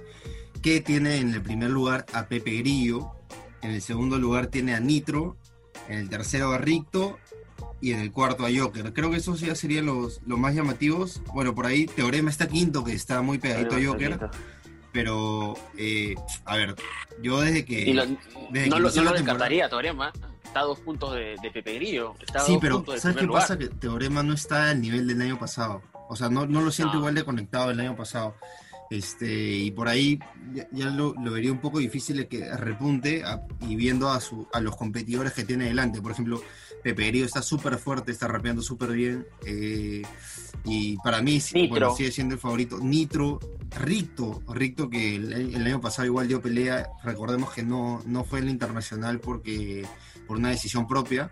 que 0.61 0.81
tiene 0.81 1.17
en 1.17 1.33
el 1.33 1.41
primer 1.41 1.69
lugar 1.69 2.05
a 2.13 2.27
Pepe 2.27 2.57
Grillo, 2.57 3.11
en 3.61 3.71
el 3.71 3.81
segundo 3.81 4.17
lugar 4.17 4.47
tiene 4.47 4.73
a 4.73 4.79
Nitro, 4.79 5.37
en 5.87 5.99
el 5.99 6.09
tercero 6.09 6.51
a 6.51 6.57
Ricto 6.57 7.17
y 7.79 7.93
en 7.93 7.99
el 7.99 8.11
cuarto 8.11 8.45
a 8.45 8.49
Joker. 8.55 8.93
Creo 8.93 9.09
que 9.09 9.17
esos 9.17 9.39
ya 9.39 9.55
serían 9.55 9.85
los, 9.85 10.21
los 10.25 10.37
más 10.37 10.53
llamativos. 10.53 11.21
Bueno, 11.33 11.55
por 11.55 11.65
ahí 11.65 11.85
Teorema 11.85 12.29
está 12.29 12.47
quinto, 12.47 12.83
que 12.83 12.93
está 12.93 13.21
muy 13.21 13.39
pegadito 13.39 13.75
a 13.75 13.83
Joker. 13.83 14.29
Pero, 14.91 15.55
eh, 15.77 16.15
a 16.45 16.57
ver, 16.57 16.75
yo 17.21 17.39
desde 17.39 17.63
que... 17.63 17.93
no, 17.93 18.79
lo, 18.79 18.89
descartaría, 18.91 19.69
Teorema 19.69 20.11
está 20.43 20.59
a 20.59 20.63
dos 20.63 20.79
puntos 20.79 21.15
de, 21.15 21.37
Pepe 21.53 21.75
Grillo. 21.75 22.15
sí, 22.45 22.57
pero 22.59 22.83
¿sabes 22.97 23.17
qué 23.17 23.27
pasa? 23.27 23.57
Que 23.57 23.69
Teorema 23.69 24.21
no 24.21 24.33
está 24.33 24.69
al 24.69 24.81
nivel 24.81 25.07
del 25.07 25.21
año 25.21 25.39
pasado. 25.39 25.81
O 26.11 26.15
sea, 26.17 26.27
no, 26.27 26.45
lo 26.45 26.71
siento 26.71 26.97
igual 26.97 27.15
de 27.15 27.23
conectado 27.23 27.71
el 27.71 27.79
año 27.79 27.95
pasado. 27.95 28.35
Este, 28.89 29.31
y 29.31 29.71
por 29.71 29.87
ahí 29.87 30.19
ya, 30.73 30.89
lo, 30.89 31.13
vería 31.13 31.53
un 31.53 31.61
poco 31.61 31.79
difícil 31.79 32.27
que 32.27 32.53
repunte 32.57 33.23
y 33.61 33.77
viendo 33.77 34.09
a, 34.09 34.19
su, 34.19 34.45
a 34.51 34.59
los 34.59 34.75
competidores 34.75 35.31
que 35.31 35.45
tiene 35.45 35.63
delante. 35.63 36.01
Por 36.01 36.11
ejemplo, 36.11 36.41
Pepe 36.83 37.07
Grillo 37.07 37.25
está 37.25 37.41
súper 37.41 37.77
fuerte, 37.77 38.11
está 38.11 38.27
rapeando 38.27 38.61
súper 38.61 38.91
bien. 38.91 39.25
Eh, 39.45 40.01
y 40.65 40.97
para 40.97 41.21
mí 41.21 41.41
bueno, 41.69 41.95
sigue 41.95 42.11
siendo 42.11 42.35
el 42.35 42.41
favorito. 42.41 42.77
Nitro, 42.79 43.39
Ricto, 43.79 44.41
Ricto 44.49 44.89
que 44.89 45.15
el, 45.15 45.65
año 45.65 45.79
pasado 45.79 46.07
igual 46.07 46.27
dio 46.27 46.41
pelea. 46.41 46.89
Recordemos 47.05 47.53
que 47.53 47.63
no, 47.63 48.03
no 48.05 48.25
fue 48.25 48.39
en 48.39 48.45
el 48.45 48.51
internacional 48.51 49.21
porque 49.21 49.85
por 50.27 50.37
una 50.37 50.49
decisión 50.49 50.87
propia. 50.87 51.31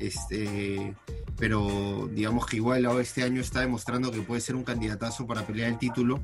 Este, 0.00 0.94
pero 1.38 2.08
digamos 2.12 2.46
que 2.46 2.56
igual 2.56 2.84
este 3.00 3.22
año 3.22 3.40
está 3.40 3.60
demostrando 3.60 4.10
que 4.10 4.20
puede 4.22 4.40
ser 4.40 4.54
un 4.56 4.64
candidatazo 4.64 5.26
para 5.26 5.46
pelear 5.46 5.70
el 5.70 5.78
título. 5.78 6.20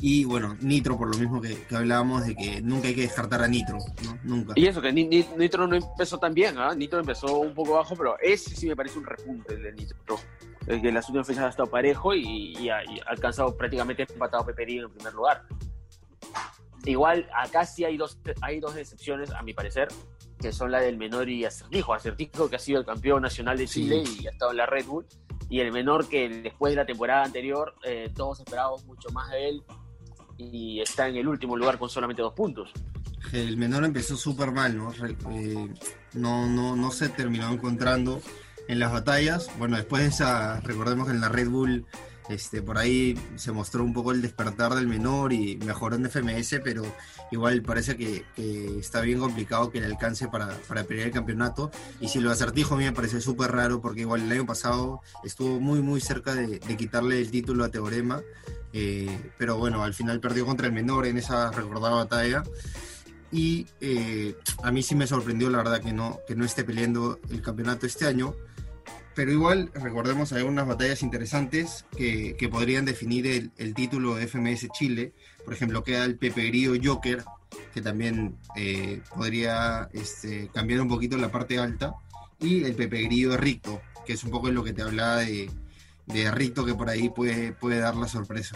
Y 0.00 0.24
bueno, 0.24 0.56
Nitro, 0.60 0.96
por 0.96 1.12
lo 1.12 1.18
mismo 1.18 1.40
que, 1.40 1.56
hablábamos 1.74 2.24
de 2.24 2.36
que 2.36 2.62
nunca 2.62 2.86
hay 2.86 2.94
que 2.94 3.00
descartar 3.00 3.42
a 3.42 3.48
Nitro, 3.48 3.78
¿no? 4.04 4.18
Nunca. 4.22 4.52
Y 4.54 4.66
eso, 4.66 4.80
que 4.80 4.92
Nitro 4.92 5.66
no 5.66 5.74
empezó 5.74 6.18
tan 6.18 6.34
bien, 6.34 6.56
¿ah? 6.56 6.72
Nitro 6.74 7.00
empezó 7.00 7.38
un 7.40 7.52
poco 7.52 7.74
bajo, 7.74 7.96
pero 7.96 8.16
ese 8.20 8.54
sí 8.54 8.68
me 8.68 8.76
parece 8.76 8.98
un 8.98 9.06
repunte 9.06 9.56
de 9.56 9.72
Nitro. 9.72 10.16
Es 10.68 10.80
que 10.80 10.88
en 10.88 10.94
las 10.94 11.08
últimas 11.08 11.26
fechas 11.26 11.44
ha 11.44 11.48
estado 11.48 11.68
parejo 11.68 12.14
y, 12.14 12.68
ha, 12.68 12.80
alcanzado 13.06 13.56
prácticamente 13.56 14.06
empatado 14.08 14.44
a 14.44 14.46
Peperín 14.46 14.84
en 14.84 14.90
primer 14.90 15.14
lugar. 15.14 15.44
Igual, 16.84 17.28
acá 17.34 17.66
sí 17.66 17.84
hay 17.84 17.96
dos, 17.96 18.20
hay 18.40 18.60
dos 18.60 18.76
excepciones, 18.76 19.32
a 19.32 19.42
mi 19.42 19.52
parecer 19.52 19.88
que 20.40 20.52
son 20.52 20.70
la 20.70 20.80
del 20.80 20.96
menor 20.96 21.28
y 21.28 21.44
Acertijo. 21.44 21.94
Acertijo 21.94 22.48
que 22.48 22.56
ha 22.56 22.60
sido 22.60 22.80
el 22.80 22.86
campeón 22.86 23.22
nacional 23.22 23.58
de 23.58 23.66
Chile 23.66 24.04
y 24.20 24.26
ha 24.26 24.30
estado 24.30 24.52
en 24.52 24.58
la 24.58 24.66
Red 24.66 24.86
Bull. 24.86 25.06
Y 25.50 25.60
el 25.60 25.72
menor 25.72 26.08
que 26.08 26.28
después 26.28 26.72
de 26.72 26.76
la 26.76 26.86
temporada 26.86 27.24
anterior 27.24 27.74
eh, 27.84 28.10
todos 28.14 28.40
esperábamos 28.40 28.84
mucho 28.84 29.08
más 29.10 29.30
de 29.30 29.48
él 29.48 29.62
y 30.36 30.80
está 30.80 31.08
en 31.08 31.16
el 31.16 31.26
último 31.26 31.56
lugar 31.56 31.78
con 31.78 31.88
solamente 31.88 32.22
dos 32.22 32.34
puntos. 32.34 32.70
El 33.32 33.56
menor 33.56 33.84
empezó 33.84 34.16
súper 34.16 34.52
mal, 34.52 34.76
¿no? 34.76 34.92
Eh, 34.92 35.68
¿no? 36.14 36.46
no, 36.46 36.76
no, 36.76 36.90
se 36.90 37.08
terminó 37.08 37.50
encontrando 37.50 38.20
en 38.68 38.78
las 38.78 38.92
batallas. 38.92 39.50
Bueno, 39.58 39.76
después 39.76 40.02
de 40.02 40.08
esa, 40.08 40.60
recordemos 40.60 41.06
que 41.06 41.14
en 41.14 41.20
la 41.20 41.28
Red 41.28 41.48
Bull 41.48 41.86
Este, 42.28 42.60
por 42.60 42.76
ahí 42.76 43.18
se 43.36 43.52
mostró 43.52 43.82
un 43.82 43.94
poco 43.94 44.12
el 44.12 44.20
despertar 44.20 44.74
del 44.74 44.86
menor 44.86 45.32
y 45.32 45.56
mejoró 45.56 45.96
en 45.96 46.10
FMS, 46.10 46.60
pero 46.62 46.82
igual 47.30 47.62
parece 47.62 47.96
que, 47.96 48.24
está 48.78 49.00
bien 49.00 49.18
complicado 49.18 49.70
que 49.70 49.80
le 49.80 49.86
alcance 49.86 50.28
para, 50.28 50.48
para 50.68 50.84
pelear 50.84 51.08
el 51.08 51.14
campeonato. 51.14 51.70
Y 52.00 52.08
si 52.08 52.20
lo 52.20 52.30
acertijo 52.30 52.74
a 52.74 52.78
mí 52.78 52.84
me 52.84 52.92
parece 52.92 53.20
súper 53.20 53.52
raro 53.52 53.80
porque 53.80 54.02
igual 54.02 54.22
el 54.22 54.32
año 54.32 54.46
pasado 54.46 55.00
estuvo 55.24 55.58
muy 55.58 55.80
muy 55.80 56.00
cerca 56.00 56.34
de, 56.34 56.58
quitarle 56.76 57.18
el 57.20 57.30
título 57.30 57.64
a 57.64 57.70
Teorema, 57.70 58.20
eh, 58.72 59.32
pero 59.38 59.56
bueno, 59.56 59.82
al 59.82 59.94
final 59.94 60.20
perdió 60.20 60.44
contra 60.44 60.66
el 60.66 60.72
menor 60.72 61.06
en 61.06 61.16
esa 61.16 61.50
recordada 61.50 61.96
batalla. 61.96 62.42
Y 63.30 63.66
eh, 63.80 64.36
a 64.62 64.70
mí 64.70 64.82
sí 64.82 64.94
me 64.94 65.06
sorprendió 65.06 65.50
la 65.50 65.58
verdad 65.58 65.82
que 65.82 65.92
no, 65.92 66.20
que 66.26 66.34
no 66.34 66.44
esté 66.44 66.64
peleando 66.64 67.20
el 67.30 67.42
campeonato 67.42 67.86
este 67.86 68.06
año 68.06 68.34
pero 69.18 69.32
igual 69.32 69.72
recordemos 69.74 70.32
hay 70.32 70.44
unas 70.44 70.68
batallas 70.68 71.02
interesantes 71.02 71.84
que, 71.96 72.36
que 72.38 72.48
podrían 72.48 72.84
definir 72.84 73.26
el, 73.26 73.74
título 73.74 74.14
de 74.14 74.28
FMS 74.28 74.68
Chile. 74.68 75.12
Por 75.44 75.52
ejemplo, 75.52 75.82
queda 75.82 76.04
el 76.04 76.16
Pepe 76.16 76.46
Grillo 76.46 76.74
Joker, 76.80 77.24
que 77.74 77.82
también 77.82 78.36
eh, 78.54 79.02
podría 79.12 79.88
este, 79.92 80.50
cambiar 80.54 80.82
un 80.82 80.86
poquito 80.86 81.16
la 81.16 81.32
parte 81.32 81.58
alta, 81.58 81.96
y 82.38 82.62
el 82.62 82.76
Pepe 82.76 83.02
Grillo 83.02 83.30
de 83.30 83.38
Ricto, 83.38 83.82
que 84.06 84.12
es 84.12 84.22
un 84.22 84.30
poco 84.30 84.52
lo 84.52 84.62
que 84.62 84.72
te 84.72 84.82
hablaba 84.82 85.16
de, 85.16 85.50
de 86.06 86.30
Ricto, 86.30 86.64
que 86.64 86.76
por 86.76 86.88
ahí 86.88 87.08
puede, 87.08 87.50
puede 87.50 87.80
dar 87.80 87.96
la 87.96 88.06
sorpresa. 88.06 88.54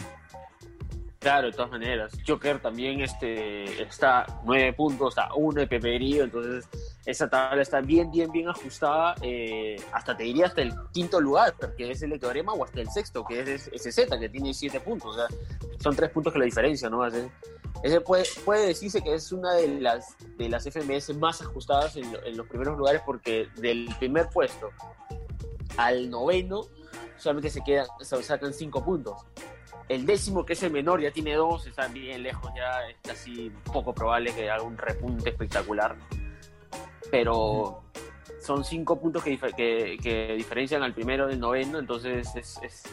Claro, 1.23 1.47
de 1.47 1.53
todas 1.53 1.71
maneras. 1.71 2.11
Joker 2.27 2.59
también 2.59 2.99
este, 2.99 3.81
está 3.81 4.25
nueve 4.43 4.73
puntos, 4.73 5.13
está 5.13 5.33
uno 5.33 5.61
de 5.61 5.67
peperío, 5.67 6.25
entonces 6.25 6.67
esa 7.05 7.29
tabla 7.29 7.61
está 7.61 7.79
bien, 7.79 8.11
bien, 8.11 8.29
bien 8.29 8.49
ajustada. 8.49 9.15
Eh, 9.21 9.77
hasta 9.93 10.17
te 10.17 10.23
diría 10.23 10.47
hasta 10.47 10.61
el 10.61 10.73
quinto 10.91 11.21
lugar, 11.21 11.55
que 11.77 11.91
es 11.91 12.01
el 12.01 12.19
teorema, 12.19 12.51
o 12.51 12.65
hasta 12.65 12.81
el 12.81 12.89
sexto, 12.89 13.23
que 13.23 13.39
es 13.39 13.71
SZ, 13.73 14.19
que 14.19 14.27
tiene 14.27 14.53
siete 14.53 14.81
puntos. 14.81 15.15
O 15.15 15.17
sea, 15.17 15.27
son 15.79 15.95
tres 15.95 16.09
puntos 16.09 16.33
que 16.33 16.39
la 16.39 16.45
diferencia, 16.45 16.89
¿no? 16.89 17.07
Ese, 17.07 17.31
ese 17.83 18.01
puede, 18.01 18.25
puede 18.43 18.67
decirse 18.67 19.01
que 19.01 19.13
es 19.13 19.31
una 19.31 19.53
de 19.53 19.79
las, 19.79 20.17
de 20.37 20.49
las 20.49 20.65
FMS 20.69 21.15
más 21.15 21.41
ajustadas 21.41 21.95
en, 21.95 22.17
en 22.25 22.35
los 22.35 22.47
primeros 22.47 22.77
lugares, 22.77 23.01
porque 23.05 23.47
del 23.55 23.87
primer 23.97 24.27
puesto 24.27 24.71
al 25.77 26.09
noveno 26.09 26.67
solamente 27.15 27.49
se 27.49 27.63
quedan, 27.63 27.87
se 28.01 28.21
sacan 28.23 28.53
cinco 28.53 28.83
puntos. 28.83 29.21
El 29.89 30.05
décimo, 30.05 30.45
que 30.45 30.53
es 30.53 30.63
el 30.63 30.71
menor, 30.71 31.01
ya 31.01 31.11
tiene 31.11 31.35
dos, 31.35 31.67
está 31.67 31.87
bien 31.87 32.23
lejos, 32.23 32.51
ya 32.55 32.87
es 32.89 32.97
casi 33.01 33.51
poco 33.65 33.93
probable 33.93 34.33
que 34.33 34.49
haga 34.49 34.63
un 34.63 34.77
repunte 34.77 35.29
espectacular. 35.29 35.95
Pero 37.11 37.83
son 38.41 38.63
cinco 38.63 38.99
puntos 38.99 39.23
que, 39.23 39.37
que, 40.01 40.33
diferencian 40.35 40.83
al 40.83 40.93
primero 40.93 41.27
del 41.27 41.39
noveno, 41.39 41.79
entonces 41.79 42.27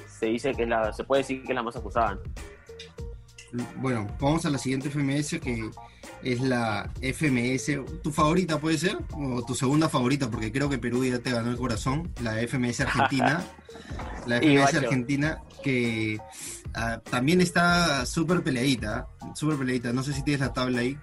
se 0.08 0.26
dice 0.26 0.52
que 0.52 0.66
la, 0.66 0.92
se 0.92 1.04
puede 1.04 1.22
decir 1.22 1.42
que 1.42 1.48
es 1.48 1.54
la 1.54 1.62
más 1.62 1.76
acusada. 1.76 2.18
Bueno, 3.76 4.06
vamos 4.20 4.44
a 4.46 4.50
la 4.50 4.58
siguiente 4.58 4.90
FMS 4.90 5.40
que 5.40 5.70
es 6.22 6.40
la 6.40 6.90
FMS, 7.00 8.02
tu 8.02 8.12
favorita 8.12 8.60
puede 8.60 8.78
ser, 8.78 8.98
o 9.12 9.44
tu 9.44 9.54
segunda 9.54 9.88
favorita, 9.88 10.30
porque 10.30 10.52
creo 10.52 10.68
que 10.68 10.78
Perú 10.78 11.04
ya 11.04 11.18
te 11.18 11.30
ganó 11.30 11.50
el 11.50 11.56
corazón, 11.56 12.12
la 12.22 12.34
FMS 12.46 12.80
Argentina. 12.80 13.44
la 14.26 14.38
FMS 14.38 14.74
Argentina 14.74 15.42
que 15.62 16.18
Ah, 16.74 17.00
también 17.10 17.40
está 17.40 18.06
súper 18.06 18.42
peleadita, 18.42 19.06
súper 19.34 19.58
peleadita. 19.58 19.92
No 19.92 20.02
sé 20.02 20.12
si 20.12 20.22
tienes 20.22 20.40
la 20.40 20.52
tabla 20.52 20.80
ahí. 20.80 20.98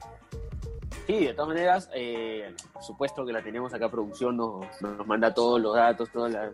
Sí, 1.05 1.25
de 1.25 1.33
todas 1.33 1.49
maneras, 1.49 1.89
eh, 1.93 2.53
supuesto 2.81 3.25
que 3.25 3.31
la 3.31 3.41
tenemos 3.41 3.73
acá, 3.73 3.89
producción 3.89 4.35
nos, 4.35 4.65
nos 4.81 5.07
manda 5.07 5.33
todos 5.33 5.61
los 5.61 5.73
datos, 5.73 6.09
todas 6.11 6.33
las... 6.33 6.51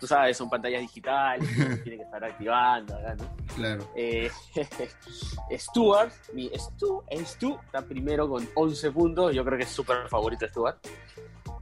Tú 0.00 0.06
sabes, 0.06 0.36
son 0.36 0.48
pantallas 0.48 0.80
digitales, 0.80 1.48
tiene 1.82 1.98
que 1.98 2.04
estar 2.04 2.24
activando, 2.24 2.98
¿no? 2.98 3.54
Claro. 3.54 3.86
Eh, 3.94 4.30
Stuart, 5.52 6.12
mi 6.32 6.50
Stu, 6.56 7.02
Stu, 7.24 7.58
está 7.66 7.82
primero 7.82 8.28
con 8.28 8.48
11 8.54 8.90
puntos, 8.90 9.34
yo 9.34 9.44
creo 9.44 9.58
que 9.58 9.64
es 9.64 9.70
súper 9.70 10.08
favorito 10.08 10.48
Stuart. 10.48 10.78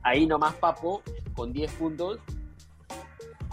Ahí 0.03 0.25
nomás 0.25 0.55
Papo 0.55 1.03
con 1.35 1.53
10 1.53 1.73
puntos 1.73 2.21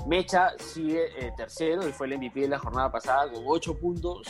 Mecha 0.08 0.53
sigue 0.58 1.06
eh, 1.18 1.32
tercero, 1.36 1.88
y 1.88 1.91
fue 1.91 2.08
el 2.08 2.18
MVP 2.18 2.41
de 2.41 2.48
la 2.48 2.60
jornada 2.60 2.91
pasada 2.91 3.32
con 3.32 3.44
8 3.46 3.77
puntos. 3.77 4.27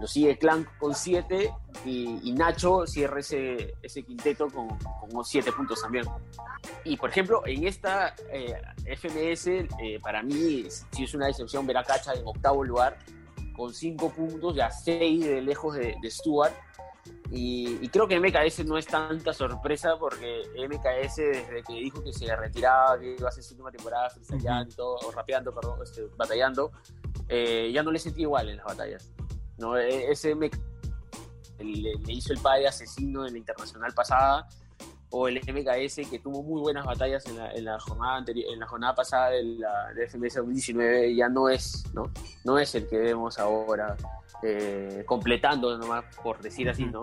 Lo 0.00 0.06
sigue 0.06 0.38
Clank 0.38 0.66
con 0.78 0.94
7 0.94 1.52
y, 1.84 2.32
Nacho 2.32 2.86
cierra 2.86 3.20
ese, 3.20 3.74
ese 3.82 4.02
quinteto 4.02 4.48
con, 4.48 4.68
con 5.10 5.24
7 5.24 5.52
puntos 5.52 5.82
también. 5.82 6.04
Y 6.84 6.96
por 6.96 7.10
ejemplo, 7.10 7.42
en 7.46 7.66
esta 7.66 8.14
eh, 8.32 8.60
FMS, 8.96 9.46
eh, 9.46 9.68
para 10.02 10.22
mí 10.22 10.64
sí 10.90 11.04
es 11.04 11.14
una 11.14 11.26
decepción 11.26 11.66
ver 11.66 11.76
a 11.76 11.84
Cacha 11.84 12.14
en 12.14 12.26
octavo 12.26 12.64
lugar 12.64 12.98
con 13.54 13.72
5 13.72 14.10
puntos, 14.10 14.56
ya 14.56 14.70
6 14.70 15.24
de 15.24 15.42
lejos 15.42 15.74
de, 15.74 15.94
de 16.00 16.10
Stuart 16.10 16.54
y, 17.30 17.88
creo 17.88 18.06
que 18.06 18.20
MKS 18.20 18.64
no 18.66 18.76
es 18.76 18.86
tanta 18.86 19.32
sorpresa 19.32 19.96
porque 19.98 20.42
MKS 20.68 21.16
desde 21.16 21.62
que 21.66 21.72
dijo 21.74 22.02
que 22.02 22.12
se 22.12 22.34
retiraba, 22.36 22.98
que 22.98 23.16
iba 23.16 23.26
a 23.26 23.28
hacer 23.28 23.42
su 23.42 23.54
última 23.54 23.70
temporada 23.70 24.10
freestyleando, 24.10 24.96
o 24.96 25.10
rapeando, 25.10 25.54
perdón, 25.54 25.80
este, 25.82 26.02
batallando, 26.16 26.72
eh, 27.28 27.70
ya 27.72 27.82
no 27.82 27.90
le 27.90 27.98
sentí 27.98 28.22
igual 28.22 28.48
en 28.50 28.56
las 28.58 28.66
batallas. 28.66 29.10
¿no? 29.58 29.76
E, 29.76 30.10
ese 30.10 30.34
MKS 30.34 30.60
le, 31.60 31.92
hizo 32.08 32.32
el 32.32 32.40
padre 32.40 32.68
asesino 32.68 33.26
en 33.26 33.32
la 33.32 33.38
internacional 33.38 33.92
pasada 33.94 34.46
o 35.12 35.28
el 35.28 35.36
MKS 35.36 36.08
que 36.10 36.18
tuvo 36.18 36.42
muy 36.42 36.60
buenas 36.60 36.84
batallas 36.84 37.24
en 37.26 37.36
la, 37.36 37.52
en 37.52 37.64
la 37.66 37.78
jornada 37.78 38.16
anterior, 38.16 38.52
en 38.52 38.58
la 38.58 38.66
jornada 38.66 38.94
pasada 38.94 39.30
de 39.30 39.44
la 39.44 39.92
de 39.94 40.08
FMS 40.08 40.34
2019 40.36 41.14
ya 41.14 41.28
no 41.28 41.48
es, 41.48 41.84
¿no? 41.92 42.10
No 42.44 42.58
es 42.58 42.74
el 42.74 42.88
que 42.88 42.96
vemos 42.96 43.38
ahora 43.38 43.94
eh, 44.42 45.04
completando 45.06 45.76
nomás, 45.76 46.04
por 46.22 46.40
decir 46.40 46.68
así, 46.68 46.86
¿no? 46.86 47.02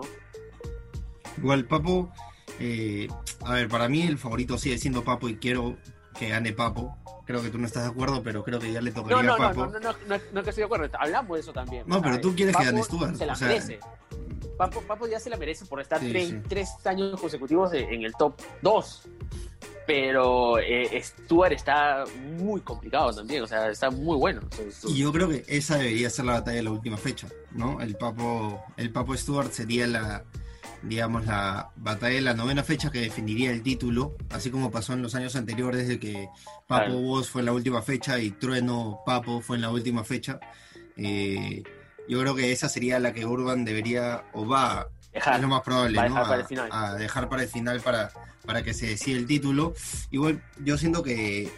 Igual, 1.38 1.66
Papo, 1.66 2.12
eh, 2.58 3.08
a 3.44 3.54
ver, 3.54 3.68
para 3.68 3.88
mí 3.88 4.02
el 4.02 4.18
favorito 4.18 4.58
sigue 4.58 4.76
siendo 4.76 5.04
Papo 5.04 5.28
y 5.28 5.36
quiero 5.36 5.76
que 6.18 6.28
gane 6.28 6.52
Papo. 6.52 6.96
Creo 7.26 7.40
que 7.42 7.50
tú 7.50 7.58
no 7.58 7.66
estás 7.66 7.84
de 7.84 7.90
acuerdo, 7.90 8.24
pero 8.24 8.42
creo 8.42 8.58
que 8.58 8.72
ya 8.72 8.80
le 8.80 8.90
tocaría 8.90 9.22
no, 9.22 9.34
a 9.34 9.36
Papo. 9.36 9.66
No, 9.66 9.72
no, 9.72 9.78
no, 9.78 9.92
no, 10.08 10.18
no, 10.32 10.42
que 10.42 10.50
estoy 10.50 10.62
de 10.62 10.66
acuerdo, 10.66 10.98
hablamos 10.98 11.36
de 11.36 11.40
eso 11.40 11.52
también. 11.52 11.84
No, 11.86 12.02
pero 12.02 12.20
tú 12.20 12.34
quieres 12.34 12.56
que 12.56 12.64
gane 12.64 12.82
Stuart. 12.82 13.14
Se 13.14 13.24
la 13.24 13.36
merece. 13.36 13.78
Papo, 14.60 14.82
Papo, 14.82 15.08
ya 15.08 15.18
se 15.18 15.30
la 15.30 15.38
merece 15.38 15.64
por 15.64 15.80
estar 15.80 15.98
tres, 16.00 16.76
años 16.84 17.18
consecutivos 17.18 17.72
en 17.72 18.02
el 18.02 18.12
top 18.12 18.34
2 18.60 19.08
pero 19.86 20.58
eh, 20.58 21.02
Stuart 21.02 21.52
está 21.52 22.04
muy 22.38 22.60
complicado 22.60 23.10
también, 23.12 23.42
o 23.42 23.46
sea, 23.46 23.70
está 23.70 23.90
muy 23.90 24.16
bueno. 24.18 24.42
Y 24.86 24.98
yo 24.98 25.12
creo 25.12 25.30
que 25.30 25.44
esa 25.48 25.78
debería 25.78 26.10
ser 26.10 26.26
la 26.26 26.34
batalla 26.34 26.58
de 26.58 26.62
la 26.62 26.70
última 26.70 26.96
fecha, 26.96 27.26
¿no? 27.52 27.80
El 27.80 27.96
Papo, 27.96 28.62
el 28.76 28.92
Papo 28.92 29.16
Stuart 29.16 29.50
sería 29.50 29.88
la, 29.88 30.24
digamos, 30.82 31.26
la 31.26 31.72
batalla 31.76 32.16
de 32.16 32.20
la 32.20 32.34
novena 32.34 32.62
fecha 32.62 32.92
que 32.92 33.00
definiría 33.00 33.50
el 33.50 33.62
título, 33.62 34.14
así 34.28 34.50
como 34.50 34.70
pasó 34.70 34.92
en 34.92 35.02
los 35.02 35.14
años 35.16 35.34
anteriores, 35.34 35.88
de 35.88 35.98
que 35.98 36.28
Papo 36.68 36.84
claro. 36.84 37.24
fue 37.24 37.40
en 37.40 37.46
la 37.46 37.52
última 37.52 37.82
fecha 37.82 38.20
y 38.20 38.30
Trueno 38.30 39.00
Papo 39.06 39.40
fue 39.40 39.56
en 39.56 39.62
la 39.62 39.70
última 39.70 40.04
fecha. 40.04 40.38
Eh, 40.96 41.64
yo 42.10 42.20
creo 42.20 42.34
que 42.34 42.52
esa 42.52 42.68
sería 42.68 42.98
la 42.98 43.12
que 43.12 43.24
Urban 43.24 43.64
debería 43.64 44.24
o 44.32 44.46
va, 44.46 44.88
dejar, 45.12 45.36
es 45.36 45.42
lo 45.42 45.48
más 45.48 45.62
probable, 45.62 46.08
¿no? 46.08 46.16
a 46.70 46.94
dejar 46.94 47.28
para 47.28 47.42
el 47.42 47.48
final 47.48 47.80
para 47.80 48.10
para 48.44 48.62
que 48.62 48.74
se 48.74 48.86
decida 48.86 49.16
el 49.16 49.26
título. 49.26 49.74
Igual 50.10 50.42
yo 50.64 50.76
siento 50.78 51.02
que, 51.02 51.50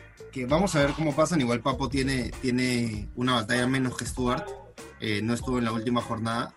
vamos 0.47 0.75
a 0.75 0.81
ver 0.81 0.93
cómo 0.93 1.15
pasan. 1.15 1.41
Igual 1.41 1.61
Papo 1.61 1.89
tiene, 1.89 2.31
tiene 2.43 3.09
una 3.17 3.35
batalla 3.35 3.67
menos 3.67 3.97
que 3.97 4.07
Stuart. 4.07 4.47
Eh, 5.01 5.21
no 5.23 5.35
estuvo 5.35 5.59
en 5.59 5.65
la 5.65 5.73
última 5.73 6.01
jornada. 6.03 6.55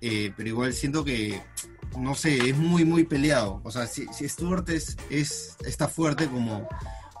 Eh, 0.00 0.32
pero 0.36 0.48
igual 0.48 0.72
siento 0.72 1.04
que, 1.04 1.42
no 1.96 2.14
sé, 2.14 2.50
es 2.50 2.56
muy, 2.56 2.84
muy 2.84 3.04
peleado. 3.04 3.60
O 3.64 3.70
sea, 3.70 3.86
si, 3.86 4.06
si 4.12 4.28
Stuart 4.28 4.68
es, 4.70 4.96
es, 5.10 5.56
está 5.64 5.88
fuerte 5.88 6.28
como, 6.28 6.68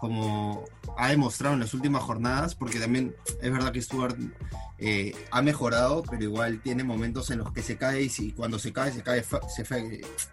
como 0.00 0.64
ha 0.96 1.08
demostrado 1.08 1.54
en 1.54 1.60
las 1.60 1.74
últimas 1.74 2.02
jornadas, 2.02 2.54
porque 2.54 2.78
también 2.78 3.14
es 3.40 3.52
verdad 3.52 3.72
que 3.72 3.82
Stuart 3.82 4.16
eh, 4.78 5.14
ha 5.30 5.42
mejorado, 5.42 6.02
pero 6.08 6.22
igual 6.22 6.60
tiene 6.60 6.84
momentos 6.84 7.30
en 7.30 7.38
los 7.38 7.52
que 7.52 7.62
se 7.62 7.76
cae 7.76 8.02
y 8.02 8.08
si, 8.08 8.32
cuando 8.32 8.58
se 8.58 8.72
cae, 8.72 8.92
se 8.92 9.02
cae, 9.02 9.24
se 9.24 9.64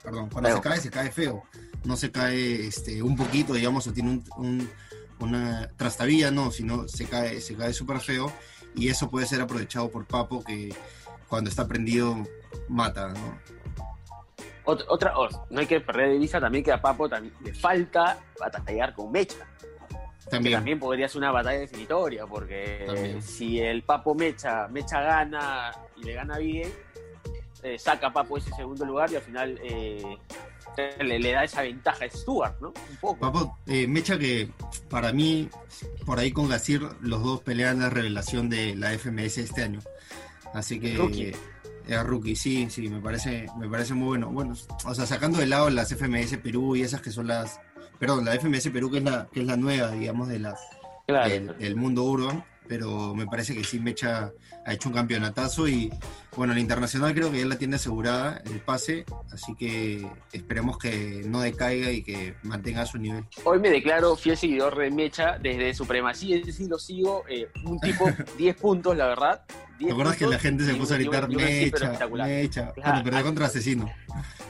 perdón, 0.04 0.30
cuando 0.30 0.56
se 0.56 0.62
cae, 0.62 0.80
se 0.80 0.92
cae 0.92 1.12
feo 1.12 1.44
no 1.86 1.96
se 1.96 2.12
cae 2.12 2.68
este, 2.68 3.02
un 3.02 3.16
poquito, 3.16 3.54
digamos, 3.54 3.88
o 3.88 3.94
tiene 3.94 4.22
una 5.20 5.70
trastabilla, 5.78 6.32
no, 6.32 6.52
sino 6.52 6.88
se 6.88 7.06
cae 7.06 7.40
se 7.40 7.56
cae 7.56 7.74
súper 7.74 8.00
feo 8.00 8.32
y 8.76 8.90
eso 8.90 9.10
puede 9.10 9.26
ser 9.26 9.42
aprovechado 9.42 9.90
por 9.90 10.06
Papo 10.06 10.44
que 10.44 10.76
cuando 11.28 11.50
está 11.50 11.68
prendido 11.68 12.18
mata, 12.68 13.10
¿no? 13.10 13.40
Otra, 14.66 15.14
no 15.52 15.60
hay 15.60 15.68
que 15.68 15.80
perder 15.80 16.10
de 16.10 16.18
vista 16.18 16.40
también 16.40 16.64
que 16.64 16.72
a 16.72 16.82
Papo 16.82 17.08
también 17.08 17.34
le 17.44 17.54
falta 17.54 18.18
batallar 18.40 18.96
con 18.96 19.12
Mecha. 19.12 19.48
También. 20.30 20.54
Que 20.54 20.58
también 20.58 20.80
podría 20.80 21.08
ser 21.08 21.20
una 21.20 21.32
batalla 21.32 21.60
definitoria, 21.60 22.26
porque 22.26 23.20
si 23.22 23.60
el 23.60 23.84
Papo 23.84 24.16
Mecha, 24.16 24.68
Mecha 24.68 25.02
gana 25.02 25.72
y 25.98 26.04
le 26.04 26.14
gana 26.14 26.38
bien, 26.38 26.70
eh, 27.64 27.78
saca 27.78 28.08
a 28.08 28.14
Papo 28.14 28.38
ese 28.38 28.52
segundo 28.54 28.86
lugar 28.86 29.12
y 29.12 29.16
al 29.16 29.22
final 29.22 29.60
eh, 29.64 30.18
le, 31.00 31.32
da 31.32 31.44
esa 31.44 31.62
ventaja 31.62 32.06
a 32.06 32.10
Stuart, 32.10 32.60
¿no? 32.60 32.70
Un 32.70 32.98
poco. 33.00 33.20
Papo, 33.20 33.58
eh, 33.68 33.88
Mecha 33.88 34.18
que 34.18 34.50
para 34.90 35.12
mí, 35.12 35.50
por 36.06 36.20
ahí 36.20 36.32
con 36.32 36.50
Gasir, 36.50 36.82
los 37.02 37.24
dos 37.24 37.42
pelean 37.42 37.80
la 37.80 37.90
revelación 37.90 38.50
de 38.50 38.76
la 38.76 38.92
FMS 38.98 39.38
este 39.38 39.64
año. 39.64 39.80
Así 40.54 40.80
que 40.80 40.96
Rookie. 40.96 41.34
eh, 41.88 42.04
rookie, 42.04 42.36
sí, 42.36 42.70
sí, 42.70 42.88
me 42.90 43.02
parece, 43.02 43.48
me 43.58 43.68
parece 43.70 43.94
muy 43.94 44.08
bueno. 44.08 44.30
Bueno, 44.30 44.56
o 44.86 44.96
sea, 44.96 45.06
sacando 45.06 45.40
de 45.40 45.48
lado 45.48 45.70
las 45.70 45.94
FMS 45.94 46.38
Perú 46.38 46.76
y 46.76 46.82
esas 46.82 47.02
que 47.02 47.12
son 47.12 47.28
las, 47.28 47.60
perdón, 48.00 48.26
la 48.26 48.34
FMS 48.40 48.70
Perú 48.70 48.92
que 48.92 48.98
es 49.00 49.04
la, 49.04 49.28
que 49.32 49.42
es 49.42 49.46
la 49.46 49.58
nueva, 49.58 49.92
digamos, 49.92 50.28
de 50.28 50.40
la, 50.40 50.56
Claro. 51.08 51.30
del, 51.30 51.58
del 51.60 51.76
mundo 51.76 52.04
urban, 52.04 52.44
pero 52.68 53.14
me 53.14 53.28
parece 53.28 53.54
que 53.54 53.64
sí 53.64 53.80
Mecha 53.80 54.32
ha 54.66 54.74
hecho 54.74 54.90
un 54.90 54.96
campeonatazo 54.96 55.68
y 55.68 55.92
bueno, 56.36 56.54
la 56.54 56.60
internacional 56.60 57.14
creo 57.14 57.32
que 57.32 57.40
ya 57.40 57.46
la 57.46 57.58
tiene 57.58 57.76
asegurada 57.78 58.42
el 58.46 58.60
pase, 58.60 59.06
así 59.32 59.56
que 59.56 60.06
esperemos 60.34 60.78
que 60.78 61.22
no 61.26 61.40
decaiga 61.42 61.92
y 61.92 62.04
que 62.04 62.36
mantenga 62.44 62.86
su 62.86 62.98
nivel. 62.98 63.24
Hoy 63.44 63.60
me 63.60 63.70
declaro 63.70 64.16
fiel 64.16 64.38
seguidor 64.38 64.78
de 64.78 64.92
Mecha 64.92 65.38
desde 65.38 65.74
Supremacía, 65.74 66.38
es 66.38 66.46
decir, 66.46 66.68
lo 66.70 66.78
sigo. 66.78 67.24
eh, 67.30 67.48
un 67.66 67.80
tipo 67.80 68.06
10 68.38 68.56
puntos, 68.58 68.96
la 68.98 69.08
verdad. 69.08 69.42
10 69.80 69.88
¿Te 69.90 69.92
acuerdas 69.94 70.18
que 70.18 70.28
la 70.28 70.40
gente 70.40 70.64
se 70.66 70.74
puso 70.76 70.94
a 70.94 70.98
gritar 70.98 71.30
Mecha. 71.30 72.08
Mecha, 72.10 72.72
Claro. 72.74 73.04
perdió 73.04 73.24
contra 73.24 73.46
Asesino? 73.48 73.90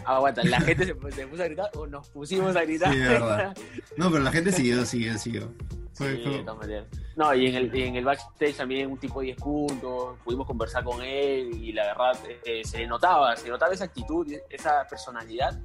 Aguanta, 0.06 0.44
la 0.44 0.62
gente 0.62 0.86
se, 0.86 0.96
puso 0.96 1.42
a 1.42 1.46
gritar 1.46 1.70
o 1.76 1.88
nos 1.88 2.10
pusimos 2.10 2.56
a 2.56 2.62
gritar. 2.64 2.94
Sí, 2.94 3.00
verdad. 3.00 3.58
No, 3.98 4.12
pero 4.12 4.24
la 4.24 4.32
gente 4.32 4.52
siguió, 4.52 4.86
siguió, 4.86 5.18
siguió. 5.18 5.52
Sí, 5.98 6.04
de. 6.04 6.84
No, 7.16 7.34
y 7.34 7.48
en 7.48 7.56
el, 7.56 7.74
y 7.76 7.84
en 7.84 7.96
el 7.96 8.04
backstage 8.04 8.56
también 8.58 8.92
un 8.92 8.98
tipo 8.98 9.22
de 9.22 9.28
10 9.28 9.38
puntos, 9.38 10.18
pudimos 10.26 10.46
conversar 10.46 10.84
con 10.84 11.02
él 11.02 11.52
y 11.58 11.72
la 11.76 11.86
verdad 11.86 12.18
eh, 12.46 12.62
se 12.64 12.80
le 12.80 12.88
notaba, 12.88 13.36
se 13.36 13.50
notaba 13.50 13.74
esa 13.74 13.84
actitud, 13.86 14.28
esa 14.50 14.86
personalidad 14.90 15.60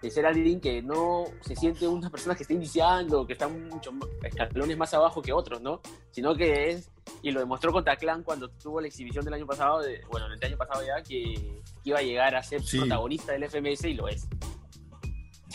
de 0.00 0.10
ser 0.10 0.24
alguien 0.26 0.60
que 0.60 0.80
no 0.82 1.24
se 1.40 1.56
siente 1.56 1.86
una 1.88 2.08
persona 2.10 2.34
que 2.34 2.42
está 2.42 2.54
iniciando, 2.54 3.26
que 3.26 3.32
está 3.32 3.48
muchos 3.48 3.92
escalones 4.22 4.76
más 4.76 4.92
abajo 4.94 5.20
que 5.22 5.32
otros, 5.32 5.60
¿no? 5.60 5.80
Sino 6.10 6.34
que 6.36 6.70
es, 6.70 6.90
y 7.22 7.30
lo 7.30 7.40
demostró 7.40 7.72
contra 7.72 7.96
Clan 7.96 8.22
cuando 8.22 8.48
tuvo 8.50 8.80
la 8.80 8.86
exhibición 8.88 9.24
del 9.24 9.34
año 9.34 9.46
pasado, 9.46 9.80
de- 9.80 10.02
bueno, 10.10 10.26
el 10.32 10.44
año 10.44 10.56
pasado 10.56 10.82
ya, 10.86 11.02
que, 11.02 11.34
que 11.82 11.90
iba 11.90 11.98
a 11.98 12.02
llegar 12.02 12.34
a 12.36 12.42
ser 12.42 12.62
Sí. 12.62 12.78
protagonista 12.78 13.32
del 13.32 13.44
FMS 13.44 13.84
y 13.88 13.94
lo 13.94 14.06
es. 14.08 14.28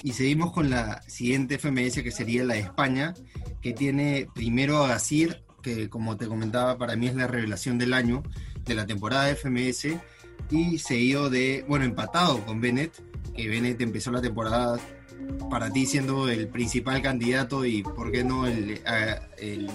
Y 0.04 0.14
seguimos 0.14 0.52
con 0.52 0.70
la 0.70 1.02
siguiente 1.04 1.56
FMS 1.60 2.02
que 2.04 2.12
sería 2.12 2.44
la 2.44 2.56
de 2.56 2.62
España, 2.62 3.14
que 3.62 3.74
tiene 3.74 4.28
primero 4.34 4.78
a 4.84 4.88
Gasir, 4.88 5.44
que 5.62 5.90
como 5.90 6.18
te 6.18 6.28
comentaba, 6.28 6.78
para 6.80 6.96
mí 6.96 7.06
es 7.08 7.14
la 7.16 7.28
revelación 7.28 7.78
del 7.78 7.94
año 7.94 8.24
de 8.66 8.76
la 8.76 8.86
temporada 8.86 9.26
de 9.26 9.36
FMS, 9.36 9.88
y 10.50 10.78
seguido 10.80 11.30
de, 11.30 11.64
bueno, 11.68 11.86
empatado 11.86 12.44
con 12.46 12.60
Bennett, 12.62 12.94
que 13.36 13.48
Bennett 13.48 13.80
empezó 13.82 14.12
la 14.12 14.22
temporada 14.22 14.80
para 15.50 15.72
ti 15.72 15.86
siendo 15.86 16.28
el 16.30 16.48
principal 16.48 17.02
candidato 17.02 17.64
y, 17.66 17.84
¿por 17.84 18.12
qué 18.12 18.24
no, 18.24 18.48
el, 18.48 18.82
eh, 18.86 19.20
el, 19.38 19.70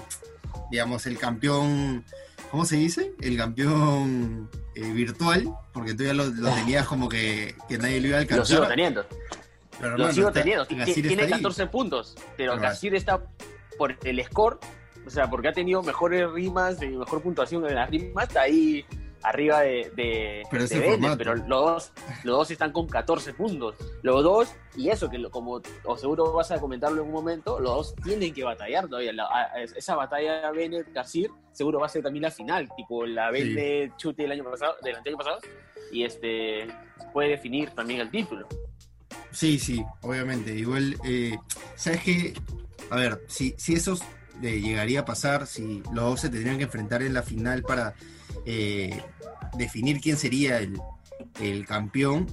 digamos, 0.70 1.06
el 1.06 1.18
campeón, 1.18 2.04
¿cómo 2.50 2.64
se 2.64 2.76
dice? 2.76 3.12
El 3.20 3.36
campeón 3.36 4.50
eh, 4.74 4.80
virtual, 4.92 5.48
porque 5.72 5.94
tú 5.94 6.04
ya 6.04 6.12
lo, 6.14 6.26
lo 6.26 6.50
tenías 6.54 6.86
como 6.86 7.08
que, 7.08 7.54
que 7.68 7.78
nadie 7.78 8.00
lo 8.00 8.08
iba 8.08 8.18
a 8.18 8.20
Lo 8.22 8.26
sigo 8.26 8.40
alcanzar. 8.64 8.68
teniendo. 8.68 9.06
Pero, 9.78 9.88
Lo 9.90 9.94
hermano, 9.94 10.12
sigo 10.12 10.28
está- 10.28 10.40
teniendo. 10.40 10.66
Tiene 10.66 10.84
está 10.90 11.22
ahí. 11.24 11.30
14 11.30 11.66
puntos, 11.66 12.14
pero 12.36 12.52
Pero 12.52 12.60
Gasir 12.62 12.94
está 12.94 13.22
por 13.78 13.96
el 14.04 14.24
score, 14.24 14.58
o 15.06 15.10
sea, 15.10 15.30
porque 15.30 15.48
ha 15.48 15.52
tenido 15.52 15.82
mejores 15.82 16.30
rimas 16.30 16.82
y 16.82 16.88
mejor 16.88 17.22
puntuación 17.22 17.66
en 17.66 17.74
las 17.76 17.88
rimas, 17.88 18.28
está 18.28 18.42
ahí 18.42 18.84
arriba 19.22 19.60
de, 19.62 19.90
de, 19.96 20.42
Pero 20.50 20.66
de 20.68 20.78
Bennett, 20.78 21.16
pero 21.18 21.34
los 21.34 21.46
dos, 21.48 21.92
los 22.22 22.36
dos 22.38 22.50
están 22.50 22.70
con 22.70 22.86
14 22.86 23.32
puntos. 23.34 23.74
Los 24.02 24.22
dos, 24.22 24.54
y 24.76 24.88
eso 24.90 25.08
que 25.10 25.20
como 25.30 25.60
o 25.84 25.96
seguro 25.96 26.32
vas 26.32 26.50
a 26.52 26.60
comentarlo 26.60 27.02
en 27.02 27.08
un 27.08 27.14
momento, 27.14 27.58
los 27.58 27.72
dos 27.74 27.94
tienen 28.04 28.32
que 28.32 28.44
batallar 28.44 28.86
todavía. 28.86 29.12
La- 29.12 29.50
esa 29.74 29.96
batalla 29.96 30.50
Bennett-Gasir 30.52 31.30
seguro 31.50 31.80
va 31.80 31.86
a 31.86 31.88
ser 31.88 32.02
también 32.04 32.22
la 32.22 32.30
final, 32.30 32.68
tipo 32.76 33.04
la 33.06 33.32
Sí. 33.32 33.54
Bennett-Chute 33.54 34.22
del 34.22 34.32
año 34.32 34.44
pasado, 34.44 34.76
del 34.82 34.94
año 34.96 35.16
pasado, 35.16 35.38
y 35.90 36.04
este 36.04 36.68
puede 37.12 37.30
definir 37.30 37.70
también 37.70 38.00
el 38.00 38.10
título. 38.10 38.46
Sí, 39.32 39.58
sí, 39.58 39.84
obviamente. 40.02 40.52
Igual, 40.54 40.96
eh, 41.04 41.36
¿sabes 41.74 42.02
qué? 42.02 42.34
A 42.90 42.96
ver, 42.96 43.24
si, 43.26 43.54
si 43.58 43.74
eso 43.74 43.96
eh, 44.42 44.60
llegaría 44.60 45.00
a 45.00 45.04
pasar, 45.04 45.46
si 45.46 45.82
los 45.92 46.04
dos 46.04 46.20
se 46.20 46.28
tendrían 46.28 46.58
que 46.58 46.64
enfrentar 46.64 47.02
en 47.02 47.14
la 47.14 47.22
final 47.22 47.62
para 47.62 47.94
eh, 48.44 49.02
definir 49.56 50.00
quién 50.00 50.16
sería 50.16 50.58
el, 50.58 50.80
el 51.40 51.66
campeón, 51.66 52.26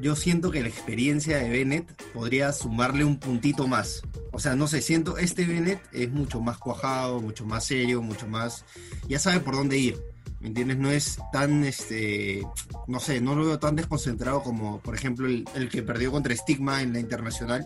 yo 0.00 0.16
siento 0.16 0.50
que 0.50 0.62
la 0.62 0.68
experiencia 0.68 1.38
de 1.38 1.50
Bennett 1.50 2.02
podría 2.12 2.52
sumarle 2.52 3.04
un 3.04 3.18
puntito 3.18 3.66
más. 3.66 4.02
O 4.32 4.38
sea, 4.38 4.56
no 4.56 4.66
sé, 4.66 4.80
siento, 4.80 5.18
este 5.18 5.44
Bennett 5.44 5.80
es 5.92 6.10
mucho 6.10 6.40
más 6.40 6.58
cuajado, 6.58 7.20
mucho 7.20 7.44
más 7.44 7.64
serio, 7.64 8.00
mucho 8.00 8.26
más... 8.26 8.64
Ya 9.08 9.18
sabe 9.18 9.40
por 9.40 9.54
dónde 9.54 9.78
ir. 9.78 10.00
¿Me 10.40 10.48
entiendes? 10.48 10.78
No 10.78 10.90
es 10.90 11.18
tan, 11.32 11.62
este, 11.62 12.42
no 12.88 12.98
sé, 12.98 13.20
no 13.20 13.36
lo 13.36 13.44
veo 13.44 13.58
tan 13.60 13.76
desconcentrado 13.76 14.42
como, 14.42 14.80
por 14.80 14.94
ejemplo, 14.94 15.28
el, 15.28 15.44
el 15.54 15.68
que 15.68 15.82
perdió 15.82 16.10
contra 16.10 16.34
Stigma 16.34 16.82
en 16.82 16.94
la 16.94 16.98
internacional. 16.98 17.64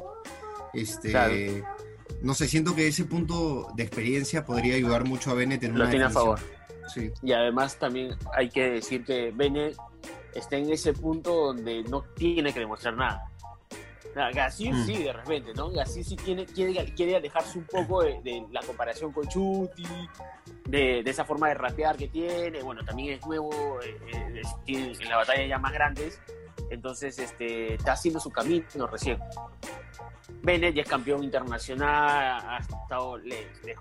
Este. 0.74 1.64
No 2.22 2.34
sé, 2.34 2.48
siento 2.48 2.74
que 2.74 2.86
ese 2.88 3.04
punto 3.04 3.68
de 3.74 3.82
experiencia 3.82 4.44
podría 4.44 4.74
ayudar 4.76 5.04
mucho 5.04 5.30
a 5.30 5.34
Bennett 5.34 5.62
en 5.64 5.74
Lo 5.76 5.82
una 5.82 5.90
tiene 5.90 6.04
a 6.04 6.08
definición. 6.08 6.36
favor. 6.38 6.56
Sí, 6.92 7.10
Y 7.22 7.32
además 7.32 7.78
también 7.78 8.16
hay 8.36 8.48
que 8.48 8.70
decir 8.70 9.04
que 9.04 9.32
Bennett 9.34 9.76
está 10.34 10.56
en 10.56 10.70
ese 10.70 10.92
punto 10.92 11.46
donde 11.46 11.82
no 11.84 12.02
tiene 12.14 12.52
que 12.52 12.60
demostrar 12.60 12.94
nada. 12.96 13.30
Gasir 14.32 14.72
Mm. 14.72 14.86
sí, 14.86 15.02
de 15.02 15.12
repente, 15.12 15.52
¿no? 15.54 15.68
Gasir 15.70 16.02
sí 16.02 16.16
tiene, 16.16 16.46
quiere, 16.46 16.94
quiere 16.94 17.16
alejarse 17.16 17.58
un 17.58 17.66
poco 17.66 18.02
de, 18.02 18.18
de 18.22 18.46
la 18.50 18.62
comparación 18.62 19.12
con 19.12 19.28
Chuti, 19.28 19.84
de, 20.64 21.02
de 21.02 21.10
esa 21.10 21.26
forma 21.26 21.48
de 21.48 21.54
rapear 21.54 21.98
que 21.98 22.08
tiene. 22.08 22.62
Bueno, 22.62 22.82
también 22.82 23.18
es 23.18 23.26
nuevo, 23.26 23.50
eh, 23.82 23.94
eh, 24.14 24.42
tiene 24.64 24.92
en 24.98 25.08
la 25.10 25.16
batalla 25.16 25.44
ya 25.46 25.58
más 25.58 25.70
grandes. 25.72 26.18
Entonces, 26.70 27.18
este, 27.18 27.74
está 27.74 27.92
haciendo 27.92 28.18
su 28.18 28.30
camino 28.30 28.86
recién. 28.90 29.18
Bennett 30.42 30.74
ya 30.74 30.82
es 30.82 30.88
campeón 30.88 31.22
internacional, 31.24 32.40
ha 32.48 32.58
estado, 32.58 33.16
le, 33.18 33.46
le- 33.64 33.76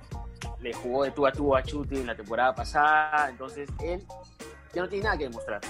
le 0.60 0.74
jugó 0.74 1.04
de 1.04 1.12
tú 1.12 1.26
a 1.28 1.32
tú 1.32 1.56
a 1.56 1.64
Chuti 1.64 1.98
en 1.98 2.08
la 2.08 2.16
temporada 2.16 2.54
pasada, 2.54 3.30
entonces 3.30 3.70
él 3.84 4.04
ya 4.74 4.82
no 4.82 4.90
tiene 4.90 5.06
nada 5.06 5.18
que 5.18 5.24
demostrar. 5.26 5.62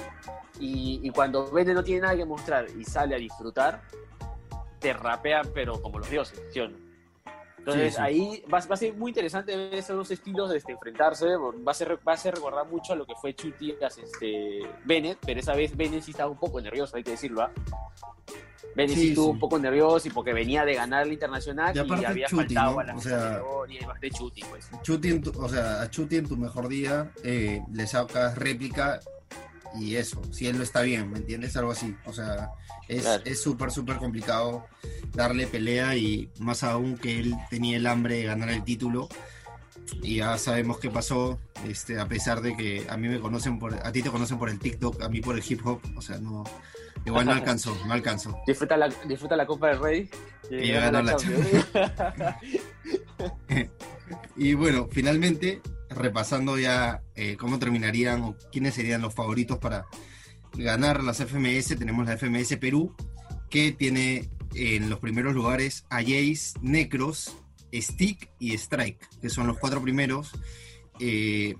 Y, 0.59 0.99
y 1.03 1.09
cuando 1.11 1.49
Bennett 1.51 1.75
no 1.75 1.83
tiene 1.83 2.01
nada 2.01 2.13
que 2.13 2.19
demostrar 2.19 2.65
y 2.77 2.83
sale 2.83 3.15
a 3.15 3.17
disfrutar, 3.17 3.81
te 4.79 4.93
rapea, 4.93 5.41
pero 5.53 5.81
como 5.81 5.99
los 5.99 6.09
dioses, 6.09 6.41
¿sí 6.51 6.59
o 6.59 6.67
no? 6.69 6.77
Entonces 7.57 7.93
Sí, 7.93 7.97
sí. 7.97 8.01
ahí 8.01 8.43
va, 8.53 8.59
va 8.59 8.73
a 8.75 8.77
ser 8.77 8.93
muy 8.93 9.09
interesante 9.09 9.57
ver 9.57 9.73
esos 9.73 9.95
dos 9.95 10.11
estilos 10.11 10.51
de 10.51 10.57
este, 10.57 10.73
enfrentarse. 10.73 11.25
Va 11.35 11.71
a, 11.71 11.73
ser, 11.73 11.97
va 12.07 12.13
a 12.13 12.17
ser 12.17 12.35
recordar 12.35 12.67
mucho 12.67 12.93
a 12.93 12.95
lo 12.95 13.07
que 13.07 13.15
fue 13.15 13.33
Chuti 13.33 13.75
este, 13.81 14.59
Bennett, 14.83 15.17
pero 15.25 15.39
esa 15.39 15.55
vez 15.55 15.75
Bennett 15.75 16.03
sí 16.03 16.11
estaba 16.11 16.29
un 16.29 16.37
poco 16.37 16.61
nervioso, 16.61 16.95
hay 16.95 17.03
que 17.03 17.11
decirlo. 17.11 17.41
¿ah? 17.41 17.51
Bennett 18.75 18.97
sí, 18.97 19.09
estuvo 19.09 19.25
sí. 19.27 19.31
un 19.31 19.39
poco 19.39 19.59
nervioso 19.59 20.07
y 20.07 20.11
porque 20.11 20.33
venía 20.33 20.65
de 20.65 20.75
ganar 20.75 21.05
el 21.07 21.13
internacional 21.13 21.75
Y 21.75 21.79
y, 22.01 22.05
había 22.05 22.27
Chuti, 22.27 22.43
faltado 22.55 22.73
¿no? 22.73 22.79
a 22.79 22.83
la 22.83 22.95
O 22.95 23.01
sea- 23.01 23.41
y 23.69 23.77
bastante 23.85 24.11
Chuti, 24.11 24.41
pues. 24.49 24.67
Chuti 24.83 25.09
en 25.09 25.21
tu- 25.21 25.41
o 25.41 25.47
sea, 25.49 25.81
a 25.81 25.89
Chuti 25.89 26.17
en 26.17 26.27
tu 26.27 26.35
mejor 26.37 26.67
día 26.67 27.11
eh, 27.23 27.61
le 27.71 27.87
sacas 27.87 28.37
réplica 28.37 28.99
y 29.79 29.95
eso, 29.95 30.21
si 30.31 30.47
él 30.47 30.57
no 30.57 30.63
está 30.63 30.81
bien, 30.81 31.11
¿me 31.11 31.17
entiendes? 31.19 31.55
Algo 31.57 31.71
así. 31.71 31.95
O 32.05 32.13
sea, 32.13 32.49
es 32.87 33.01
Claro. 33.01 33.23
súper, 33.35 33.71
súper 33.71 33.97
complicado 33.97 34.65
darle 35.13 35.47
pelea 35.47 35.95
y 35.97 36.29
más 36.39 36.63
aún 36.63 36.97
que 36.97 37.19
él 37.19 37.35
tenía 37.49 37.75
el 37.77 37.87
hambre 37.87 38.15
de 38.17 38.23
ganar 38.23 38.49
el 38.49 38.63
título. 38.63 39.09
Y 40.01 40.17
ya 40.17 40.37
sabemos 40.37 40.79
qué 40.79 40.89
pasó, 40.89 41.39
este, 41.67 41.99
a 41.99 42.07
pesar 42.07 42.41
de 42.41 42.55
que 42.57 42.87
a 42.89 42.97
mí 42.97 43.07
me 43.07 43.19
conocen 43.19 43.59
por, 43.59 43.75
a 43.85 43.91
ti 43.91 44.01
te 44.01 44.09
conocen 44.09 44.37
por 44.39 44.49
el 44.49 44.59
TikTok, 44.59 45.01
a 45.01 45.09
mí 45.09 45.21
por 45.21 45.35
el 45.37 45.43
hip 45.47 45.65
hop, 45.65 45.79
o 45.95 46.01
sea, 46.01 46.17
no, 46.17 46.43
igual 47.05 47.25
no 47.25 47.31
alcanzó, 47.31 47.77
no 47.85 47.93
alcanzó. 47.93 48.37
Disfruta 48.47 48.77
la, 48.77 48.89
disfruta 49.07 49.35
la 49.35 49.45
Copa 49.45 49.69
del 49.69 49.79
Rey. 49.79 50.09
Y 50.49 50.71
ganó 50.71 51.01
la 51.01 51.17
Y 54.35 54.53
bueno, 54.53 54.87
finalmente, 54.91 55.61
repasando 55.89 56.59
ya 56.59 57.01
eh, 57.15 57.37
cómo 57.37 57.57
terminarían 57.59 58.21
o 58.21 58.35
quiénes 58.51 58.75
serían 58.75 59.01
los 59.01 59.13
favoritos 59.13 59.57
para 59.57 59.85
ganar 60.53 61.03
las 61.03 61.17
FMS, 61.17 61.77
tenemos 61.77 62.05
la 62.05 62.17
FMS 62.17 62.57
Perú, 62.57 62.95
que 63.49 63.71
tiene 63.71 64.29
en 64.53 64.89
los 64.89 64.99
primeros 64.99 65.33
lugares 65.33 65.85
a 65.89 65.97
Jace, 65.97 66.53
Necros, 66.61 67.35
Stick 67.73 68.29
y 68.39 68.53
Strike, 68.53 69.07
que 69.21 69.29
son 69.29 69.47
los 69.47 69.57
cuatro 69.57 69.81
primeros. 69.81 70.31
Eh, 70.99 71.55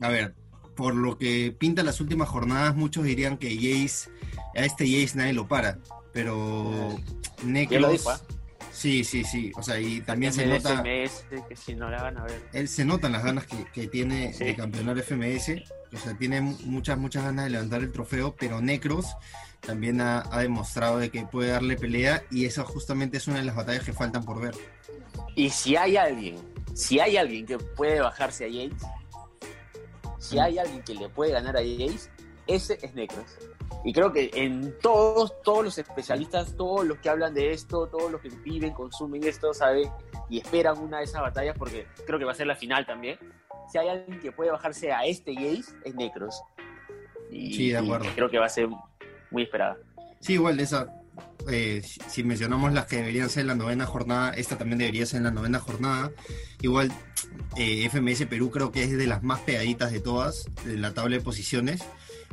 a 0.00 0.08
ver, 0.08 0.34
por 0.74 0.94
lo 0.94 1.18
que 1.18 1.54
pinta 1.56 1.82
las 1.82 2.00
últimas 2.00 2.28
jornadas, 2.28 2.74
muchos 2.74 3.04
dirían 3.04 3.36
que 3.38 3.54
Jace, 3.56 4.10
a 4.56 4.64
este 4.64 4.84
Jace 4.86 5.16
nadie 5.18 5.32
lo 5.32 5.46
para, 5.48 5.78
pero 6.12 6.96
dijo, 7.44 8.10
¿ah? 8.10 8.20
Sí, 8.72 9.04
sí, 9.04 9.22
sí. 9.24 9.52
O 9.56 9.62
sea, 9.62 9.78
y 9.78 10.00
también 10.00 10.32
se 10.32 10.46
nota, 10.46 10.82
que 10.82 11.56
si 11.56 11.74
no 11.74 11.90
la 11.90 12.02
van 12.02 12.16
a 12.18 12.24
ver. 12.24 12.42
él 12.54 12.68
se 12.68 12.84
notan 12.86 13.12
las 13.12 13.22
ganas 13.22 13.46
que, 13.46 13.64
que 13.72 13.86
tiene 13.86 14.32
Sí. 14.32 14.44
de 14.44 14.56
campeonar 14.56 14.98
FMS. 14.98 15.62
O 15.92 15.98
sea, 15.98 16.16
tiene 16.16 16.40
mu- 16.40 16.56
muchas, 16.64 16.96
muchas 16.96 17.22
ganas 17.22 17.44
de 17.44 17.50
levantar 17.50 17.82
el 17.82 17.92
trofeo, 17.92 18.34
pero 18.34 18.62
Necros 18.62 19.06
también 19.60 20.00
ha, 20.00 20.22
ha 20.30 20.40
demostrado 20.40 20.98
de 20.98 21.10
que 21.10 21.22
puede 21.26 21.50
darle 21.50 21.76
pelea 21.76 22.22
y 22.30 22.46
esa 22.46 22.64
justamente 22.64 23.18
es 23.18 23.28
una 23.28 23.38
de 23.38 23.44
las 23.44 23.54
batallas 23.56 23.84
que 23.84 23.92
faltan 23.92 24.24
por 24.24 24.40
ver. 24.40 24.54
Y 25.36 25.50
si 25.50 25.76
hay 25.76 25.96
alguien 25.98 26.36
si 26.74 26.98
hay 26.98 27.18
alguien 27.18 27.44
que 27.44 27.58
puede 27.58 28.00
bajarse 28.00 28.46
a 28.46 28.48
Jace, 28.48 28.70
si 30.22 30.38
hay 30.38 30.56
alguien 30.56 30.82
que 30.82 30.94
le 30.94 31.08
puede 31.08 31.32
ganar 31.32 31.56
a 31.56 31.60
Jace, 31.60 32.08
ese 32.46 32.78
es 32.80 32.94
Necros. 32.94 33.26
Y 33.84 33.92
creo 33.92 34.12
que 34.12 34.30
en 34.34 34.78
todos, 34.78 35.42
todos 35.42 35.64
los 35.64 35.78
especialistas, 35.78 36.56
todos 36.56 36.86
los 36.86 36.98
que 36.98 37.08
hablan 37.08 37.34
de 37.34 37.50
esto, 37.50 37.88
todos 37.88 38.10
los 38.10 38.20
que 38.20 38.28
viven, 38.28 38.72
consumen 38.72 39.24
esto, 39.24 39.52
saben 39.52 39.90
y 40.30 40.38
esperan 40.38 40.78
una 40.78 40.98
de 40.98 41.04
esas 41.04 41.22
batallas 41.22 41.56
porque 41.58 41.88
creo 42.06 42.20
que 42.20 42.24
va 42.24 42.30
a 42.30 42.36
ser 42.36 42.46
la 42.46 42.54
final 42.54 42.86
también. 42.86 43.18
Si 43.72 43.78
hay 43.78 43.88
alguien 43.88 44.20
que 44.20 44.30
puede 44.30 44.52
bajarse 44.52 44.92
a 44.92 45.04
este 45.04 45.34
Jace, 45.34 45.74
es 45.84 45.94
Necros. 45.96 46.40
Y, 47.28 47.54
sí, 47.54 47.70
de 47.70 47.78
acuerdo. 47.78 48.06
creo 48.14 48.30
que 48.30 48.38
va 48.38 48.46
a 48.46 48.50
ser 48.50 48.68
muy 49.30 49.42
esperada. 49.42 49.76
Sí, 50.20 50.34
igual 50.34 50.60
esa, 50.60 51.01
eh, 51.50 51.82
si 52.08 52.22
mencionamos 52.22 52.72
las 52.72 52.86
que 52.86 52.96
deberían 52.96 53.30
ser 53.30 53.46
la 53.46 53.54
novena 53.54 53.86
jornada, 53.86 54.30
esta 54.30 54.58
también 54.58 54.78
debería 54.78 55.06
ser 55.06 55.22
la 55.22 55.30
novena 55.30 55.58
jornada. 55.58 56.10
Igual 56.60 56.92
eh, 57.56 57.88
FMS 57.90 58.26
Perú 58.26 58.50
creo 58.50 58.72
que 58.72 58.84
es 58.84 58.96
de 58.96 59.06
las 59.06 59.22
más 59.22 59.40
pegaditas 59.40 59.92
de 59.92 60.00
todas, 60.00 60.46
de 60.64 60.76
la 60.76 60.94
tabla 60.94 61.16
de 61.16 61.22
posiciones. 61.22 61.82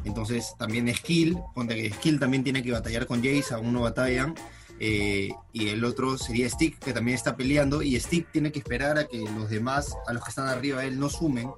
Entonces 0.05 0.53
también 0.57 0.93
Skill, 0.93 1.37
ponte 1.53 1.75
que 1.75 1.91
Skill 1.91 2.19
también 2.19 2.43
tiene 2.43 2.63
que 2.63 2.71
batallar 2.71 3.05
con 3.05 3.23
Jace, 3.23 3.53
aún 3.53 3.73
no 3.73 3.81
batallan. 3.81 4.35
Eh, 4.81 5.29
y 5.51 5.67
el 5.67 5.83
otro 5.83 6.17
sería 6.17 6.49
Stick, 6.49 6.79
que 6.79 6.93
también 6.93 7.15
está 7.15 7.35
peleando, 7.35 7.81
y 7.81 7.99
Stick 7.99 8.31
tiene 8.31 8.51
que 8.51 8.59
esperar 8.59 8.97
a 8.97 9.07
que 9.07 9.19
los 9.19 9.49
demás, 9.49 9.93
a 10.07 10.13
los 10.13 10.23
que 10.23 10.29
están 10.29 10.47
arriba 10.47 10.81
de 10.81 10.87
él, 10.87 10.99
no 10.99 11.09
sumen 11.09 11.51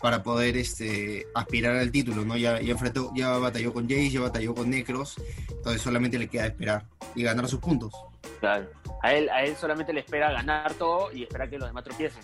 para 0.00 0.24
poder 0.24 0.56
este, 0.56 1.26
aspirar 1.34 1.76
al 1.76 1.92
título, 1.92 2.24
¿no? 2.24 2.36
Ya, 2.36 2.60
ya 2.60 2.72
enfrentó, 2.72 3.12
ya 3.14 3.38
batalló 3.38 3.72
con 3.72 3.88
Jace, 3.88 4.10
ya 4.10 4.20
batalló 4.20 4.54
con 4.54 4.70
Necros, 4.70 5.14
entonces 5.48 5.82
solamente 5.82 6.18
le 6.18 6.28
queda 6.28 6.46
esperar 6.46 6.86
y 7.14 7.22
ganar 7.22 7.48
sus 7.48 7.60
puntos. 7.60 7.92
Claro, 8.40 8.68
a 9.02 9.12
él, 9.12 9.28
a 9.30 9.42
él 9.42 9.56
solamente 9.56 9.92
le 9.92 10.00
espera 10.00 10.32
ganar 10.32 10.74
todo 10.74 11.12
y 11.12 11.22
esperar 11.22 11.48
que 11.48 11.58
los 11.58 11.68
demás 11.68 11.84
tropiecen. 11.84 12.22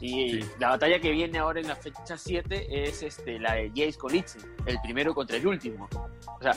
Y 0.00 0.40
la 0.58 0.70
batalla 0.70 1.00
que 1.00 1.10
viene 1.10 1.38
ahora 1.38 1.60
en 1.60 1.68
la 1.68 1.76
fecha 1.76 2.16
7 2.16 2.88
es 2.88 3.02
este, 3.02 3.38
la 3.38 3.54
de 3.54 3.68
Jace 3.70 3.98
con 3.98 4.12
Litzen, 4.12 4.42
el 4.66 4.80
primero 4.80 5.14
contra 5.14 5.36
el 5.36 5.46
último. 5.46 5.88
O 6.26 6.42
sea, 6.42 6.54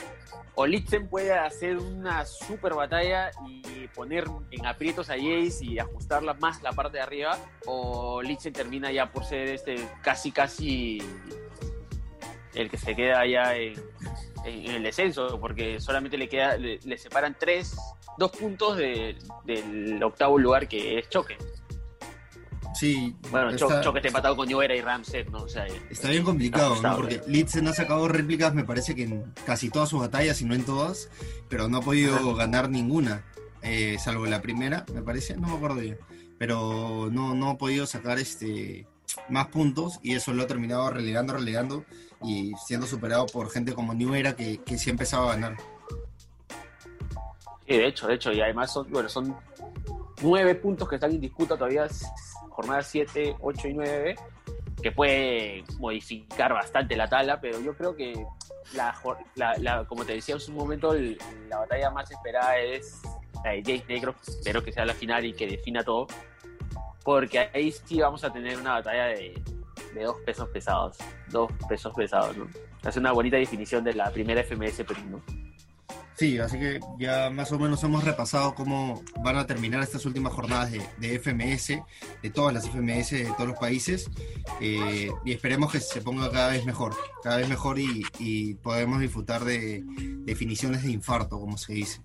o 0.54 0.66
Litzen 0.66 1.08
puede 1.08 1.32
hacer 1.32 1.76
una 1.76 2.24
super 2.24 2.74
batalla 2.74 3.30
y 3.46 3.86
poner 3.88 4.24
en 4.50 4.66
aprietos 4.66 5.10
a 5.10 5.14
Jace 5.14 5.64
y 5.64 5.78
ajustarla 5.78 6.34
más 6.34 6.62
la 6.62 6.72
parte 6.72 6.96
de 6.96 7.02
arriba, 7.02 7.38
o 7.66 8.22
Litzen 8.22 8.52
termina 8.52 8.90
ya 8.90 9.12
por 9.12 9.24
ser 9.24 9.48
este 9.48 9.76
casi 10.02 10.32
casi 10.32 10.98
el 12.54 12.70
que 12.70 12.78
se 12.78 12.96
queda 12.96 13.20
allá 13.20 13.54
en, 13.54 13.74
el 14.46 14.82
descenso, 14.82 15.38
porque 15.40 15.80
solamente 15.80 16.16
le 16.16 16.28
queda, 16.28 16.56
le, 16.56 16.98
separan 16.98 17.36
tres, 17.38 17.76
dos 18.18 18.30
puntos 18.30 18.76
del 18.76 20.02
octavo 20.02 20.38
lugar 20.38 20.68
que 20.68 20.98
es 20.98 21.08
Choque. 21.08 21.36
Sí. 22.74 23.16
Bueno, 23.30 23.50
está, 23.50 23.80
Choque 23.80 23.98
está 23.98 24.08
empatado 24.08 24.36
con 24.36 24.48
Lloera 24.48 24.74
y 24.74 24.82
Ramset, 24.82 25.28
¿no? 25.30 25.44
O 25.44 25.48
sea, 25.48 25.66
está 25.90 26.10
bien 26.10 26.24
complicado, 26.24 26.80
¿no? 26.82 26.96
Porque 26.96 27.22
Litzen 27.26 27.66
ha 27.68 27.72
sacado 27.72 28.06
réplicas, 28.06 28.54
me 28.54 28.64
parece 28.64 28.94
que 28.94 29.04
en 29.04 29.32
casi 29.46 29.70
todas 29.70 29.88
sus 29.88 30.00
batallas, 30.00 30.42
y 30.42 30.44
no 30.44 30.54
en 30.54 30.64
todas, 30.64 31.08
pero 31.48 31.68
no 31.68 31.78
ha 31.78 31.82
podido 31.82 32.34
ganar 32.34 32.68
ninguna, 32.68 33.24
eh, 33.62 33.96
salvo 33.98 34.26
la 34.26 34.42
primera, 34.42 34.84
me 34.92 35.02
parece, 35.02 35.36
no 35.36 35.48
me 35.48 35.54
acuerdo 35.54 35.76
bien. 35.76 35.98
Pero 36.38 37.08
no, 37.10 37.34
no 37.34 37.50
ha 37.50 37.56
podido 37.56 37.86
sacar 37.86 38.18
este 38.18 38.86
más 39.28 39.48
puntos 39.48 39.98
y 40.02 40.14
eso 40.14 40.32
lo 40.32 40.42
ha 40.42 40.46
terminado 40.46 40.90
relegando, 40.90 41.34
relegando 41.34 41.84
y 42.22 42.54
siendo 42.66 42.86
superado 42.86 43.26
por 43.26 43.50
gente 43.50 43.74
como 43.74 43.94
New 43.94 44.14
Era 44.14 44.36
que, 44.36 44.58
que 44.58 44.78
sí 44.78 44.90
empezaba 44.90 45.32
a 45.32 45.34
ganar. 45.34 45.56
Sí, 47.66 47.76
de 47.76 47.86
hecho, 47.86 48.06
de 48.06 48.14
hecho, 48.14 48.32
y 48.32 48.40
además 48.40 48.72
son, 48.72 48.90
bueno, 48.90 49.08
son 49.08 49.36
nueve 50.22 50.54
puntos 50.54 50.88
que 50.88 50.94
están 50.96 51.10
en 51.10 51.20
disputa 51.20 51.56
todavía 51.56 51.88
jornadas 52.50 52.86
7, 52.86 53.36
8 53.40 53.68
y 53.68 53.74
9, 53.74 54.16
que 54.82 54.92
puede 54.92 55.64
modificar 55.78 56.54
bastante 56.54 56.96
la 56.96 57.08
tabla, 57.08 57.40
pero 57.40 57.60
yo 57.60 57.76
creo 57.76 57.94
que, 57.94 58.14
la, 58.72 59.84
como 59.86 60.04
te 60.04 60.14
decía 60.14 60.36
en 60.36 60.52
un 60.52 60.56
momento, 60.56 60.94
la 60.94 61.58
batalla 61.58 61.90
más 61.90 62.10
esperada 62.10 62.58
es 62.58 63.02
la 63.44 63.50
de 63.50 63.60
Jace 63.60 63.84
Negro, 63.88 64.14
espero 64.26 64.64
que 64.64 64.72
sea 64.72 64.86
la 64.86 64.94
final 64.94 65.24
y 65.24 65.34
que 65.34 65.46
defina 65.46 65.82
todo, 65.82 66.06
porque 67.06 67.38
ahí 67.54 67.72
sí 67.84 68.00
vamos 68.00 68.24
a 68.24 68.32
tener 68.32 68.58
una 68.58 68.72
batalla 68.72 69.06
de, 69.06 69.40
de 69.94 70.02
dos 70.02 70.16
pesos 70.26 70.48
pesados, 70.48 70.96
dos 71.30 71.52
pesos 71.68 71.94
pesados, 71.94 72.36
¿no? 72.36 72.48
Hace 72.82 72.98
una 72.98 73.12
bonita 73.12 73.36
definición 73.36 73.84
de 73.84 73.94
la 73.94 74.10
primera 74.10 74.42
FMS 74.42 74.82
Perú, 74.84 75.00
¿no? 75.08 75.22
Sí, 76.16 76.36
así 76.38 76.58
que 76.58 76.80
ya 76.98 77.30
más 77.30 77.52
o 77.52 77.60
menos 77.60 77.84
hemos 77.84 78.02
repasado 78.02 78.56
cómo 78.56 79.04
van 79.22 79.36
a 79.36 79.46
terminar 79.46 79.82
estas 79.82 80.04
últimas 80.04 80.32
jornadas 80.32 80.72
de, 80.72 81.18
FMS, 81.20 81.80
de 82.22 82.30
todas 82.30 82.52
las 82.52 82.66
FMS 82.68 83.10
de 83.10 83.32
todos 83.36 83.50
los 83.50 83.58
países, 83.58 84.10
eh, 84.60 85.12
y 85.24 85.32
esperemos 85.32 85.70
que 85.70 85.78
se 85.78 86.00
ponga 86.00 86.28
cada 86.32 86.48
vez 86.48 86.66
mejor, 86.66 86.92
cada 87.22 87.36
vez 87.36 87.48
mejor 87.48 87.78
y, 87.78 88.54
podemos 88.62 88.98
disfrutar 88.98 89.44
de 89.44 89.84
definiciones 90.24 90.82
de 90.82 90.90
infarto, 90.90 91.38
como 91.38 91.56
se 91.56 91.74
dice. 91.74 92.00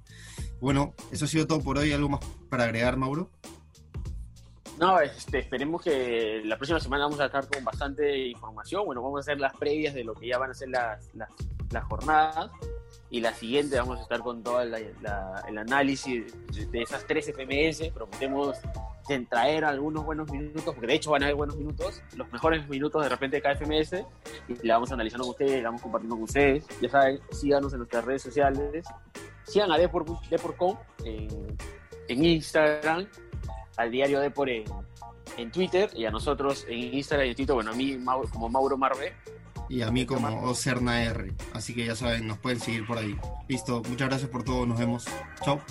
Bueno, 0.60 0.94
eso 1.12 1.26
ha 1.26 1.28
sido 1.28 1.48
todo 1.48 1.62
por 1.62 1.80
hoy. 1.80 1.92
¿Algo 1.92 2.10
más 2.10 2.20
para 2.50 2.66
agregar, 2.66 2.98
Mauro? 2.98 3.32
No, 4.82 5.00
este, 5.00 5.38
esperemos 5.38 5.84
que 5.84 6.42
la 6.44 6.58
próxima 6.58 6.80
semana 6.80 7.04
vamos 7.04 7.20
a 7.20 7.28
estar 7.28 7.48
con 7.48 7.64
bastante 7.64 8.28
información. 8.28 8.84
Bueno, 8.84 9.04
vamos 9.04 9.20
a 9.20 9.22
hacer 9.22 9.40
las 9.40 9.56
previas 9.56 9.94
de 9.94 10.04
lo 10.04 10.16
que 10.16 10.28
ya 10.28 10.40
van 10.40 10.50
a 10.50 10.54
ser 10.56 10.70
las, 10.70 11.08
las, 11.14 11.30
las 11.70 11.84
jornadas 11.84 12.50
y 13.12 13.22
la 13.22 13.32
siguiente 13.32 13.78
vamos 13.78 14.00
a 14.00 14.02
estar 14.02 14.22
con 14.22 14.42
todo 14.42 14.62
el 14.62 15.58
análisis 15.58 16.34
de, 16.72 16.82
esas 16.82 17.06
tres 17.06 17.32
FMS. 17.32 17.94
Prometemos 17.94 18.58
traer 19.30 19.66
algunos 19.66 20.06
buenos 20.06 20.32
minutos, 20.32 20.64
porque 20.64 20.88
de 20.88 20.96
hecho 20.96 21.12
van 21.12 21.22
a 21.24 21.26
haber 21.26 21.36
buenos 21.36 21.58
minutos, 21.58 22.02
los 22.16 22.32
mejores 22.32 22.68
minutos 22.70 23.04
de 23.04 23.10
repente 23.10 23.38
de 23.38 23.42
cada 23.42 23.56
FMS, 23.56 24.06
y 24.48 24.66
la 24.66 24.76
vamos 24.76 24.92
analizando 24.92 25.26
con 25.26 25.32
ustedes, 25.32 25.62
la 25.62 25.70
vamos 25.70 25.82
compartiendo 25.82 26.16
con 26.16 26.24
ustedes. 26.24 26.66
Ya 26.82 26.90
saben, 26.90 27.20
síganos 27.32 27.74
en 27.74 27.80
nuestras 27.80 28.06
redes 28.06 28.22
sociales, 28.22 28.86
sigan 29.44 29.72
a 29.72 29.78
Depor.com 29.78 30.78
en, 31.04 31.58
en 32.08 32.26
Instagram, 32.26 33.06
al 33.78 33.92
diario 33.92 34.20
Depor 34.20 34.50
en, 34.50 34.64
en 35.38 35.52
Twitter, 35.52 35.90
y 35.96 36.06
a 36.06 36.12
nosotros 36.12 36.66
en 36.68 36.94
Instagram 36.96 37.28
y 37.28 37.30
en 37.30 37.36
Twitter, 37.36 37.56
bueno, 37.56 37.72
a 37.72 37.76
mí 37.76 37.98
como 38.32 38.50
Mauro 38.50 38.78
Marve 38.78 39.14
y 39.72 39.84
a 39.84 39.90
mí 39.90 40.06
como 40.06 40.28
Ocerna 40.44 41.02
R. 41.04 41.34
Así 41.54 41.74
que 41.74 41.86
ya 41.86 41.96
saben, 41.96 42.28
nos 42.28 42.38
pueden 42.40 42.60
seguir 42.60 42.86
por 42.86 42.98
ahí. 42.98 43.18
Listo, 43.48 43.82
muchas 43.88 44.10
gracias 44.10 44.30
por 44.30 44.44
todo, 44.44 44.66
nos 44.66 44.78
vemos. 44.78 45.06
Chao. 45.44 45.62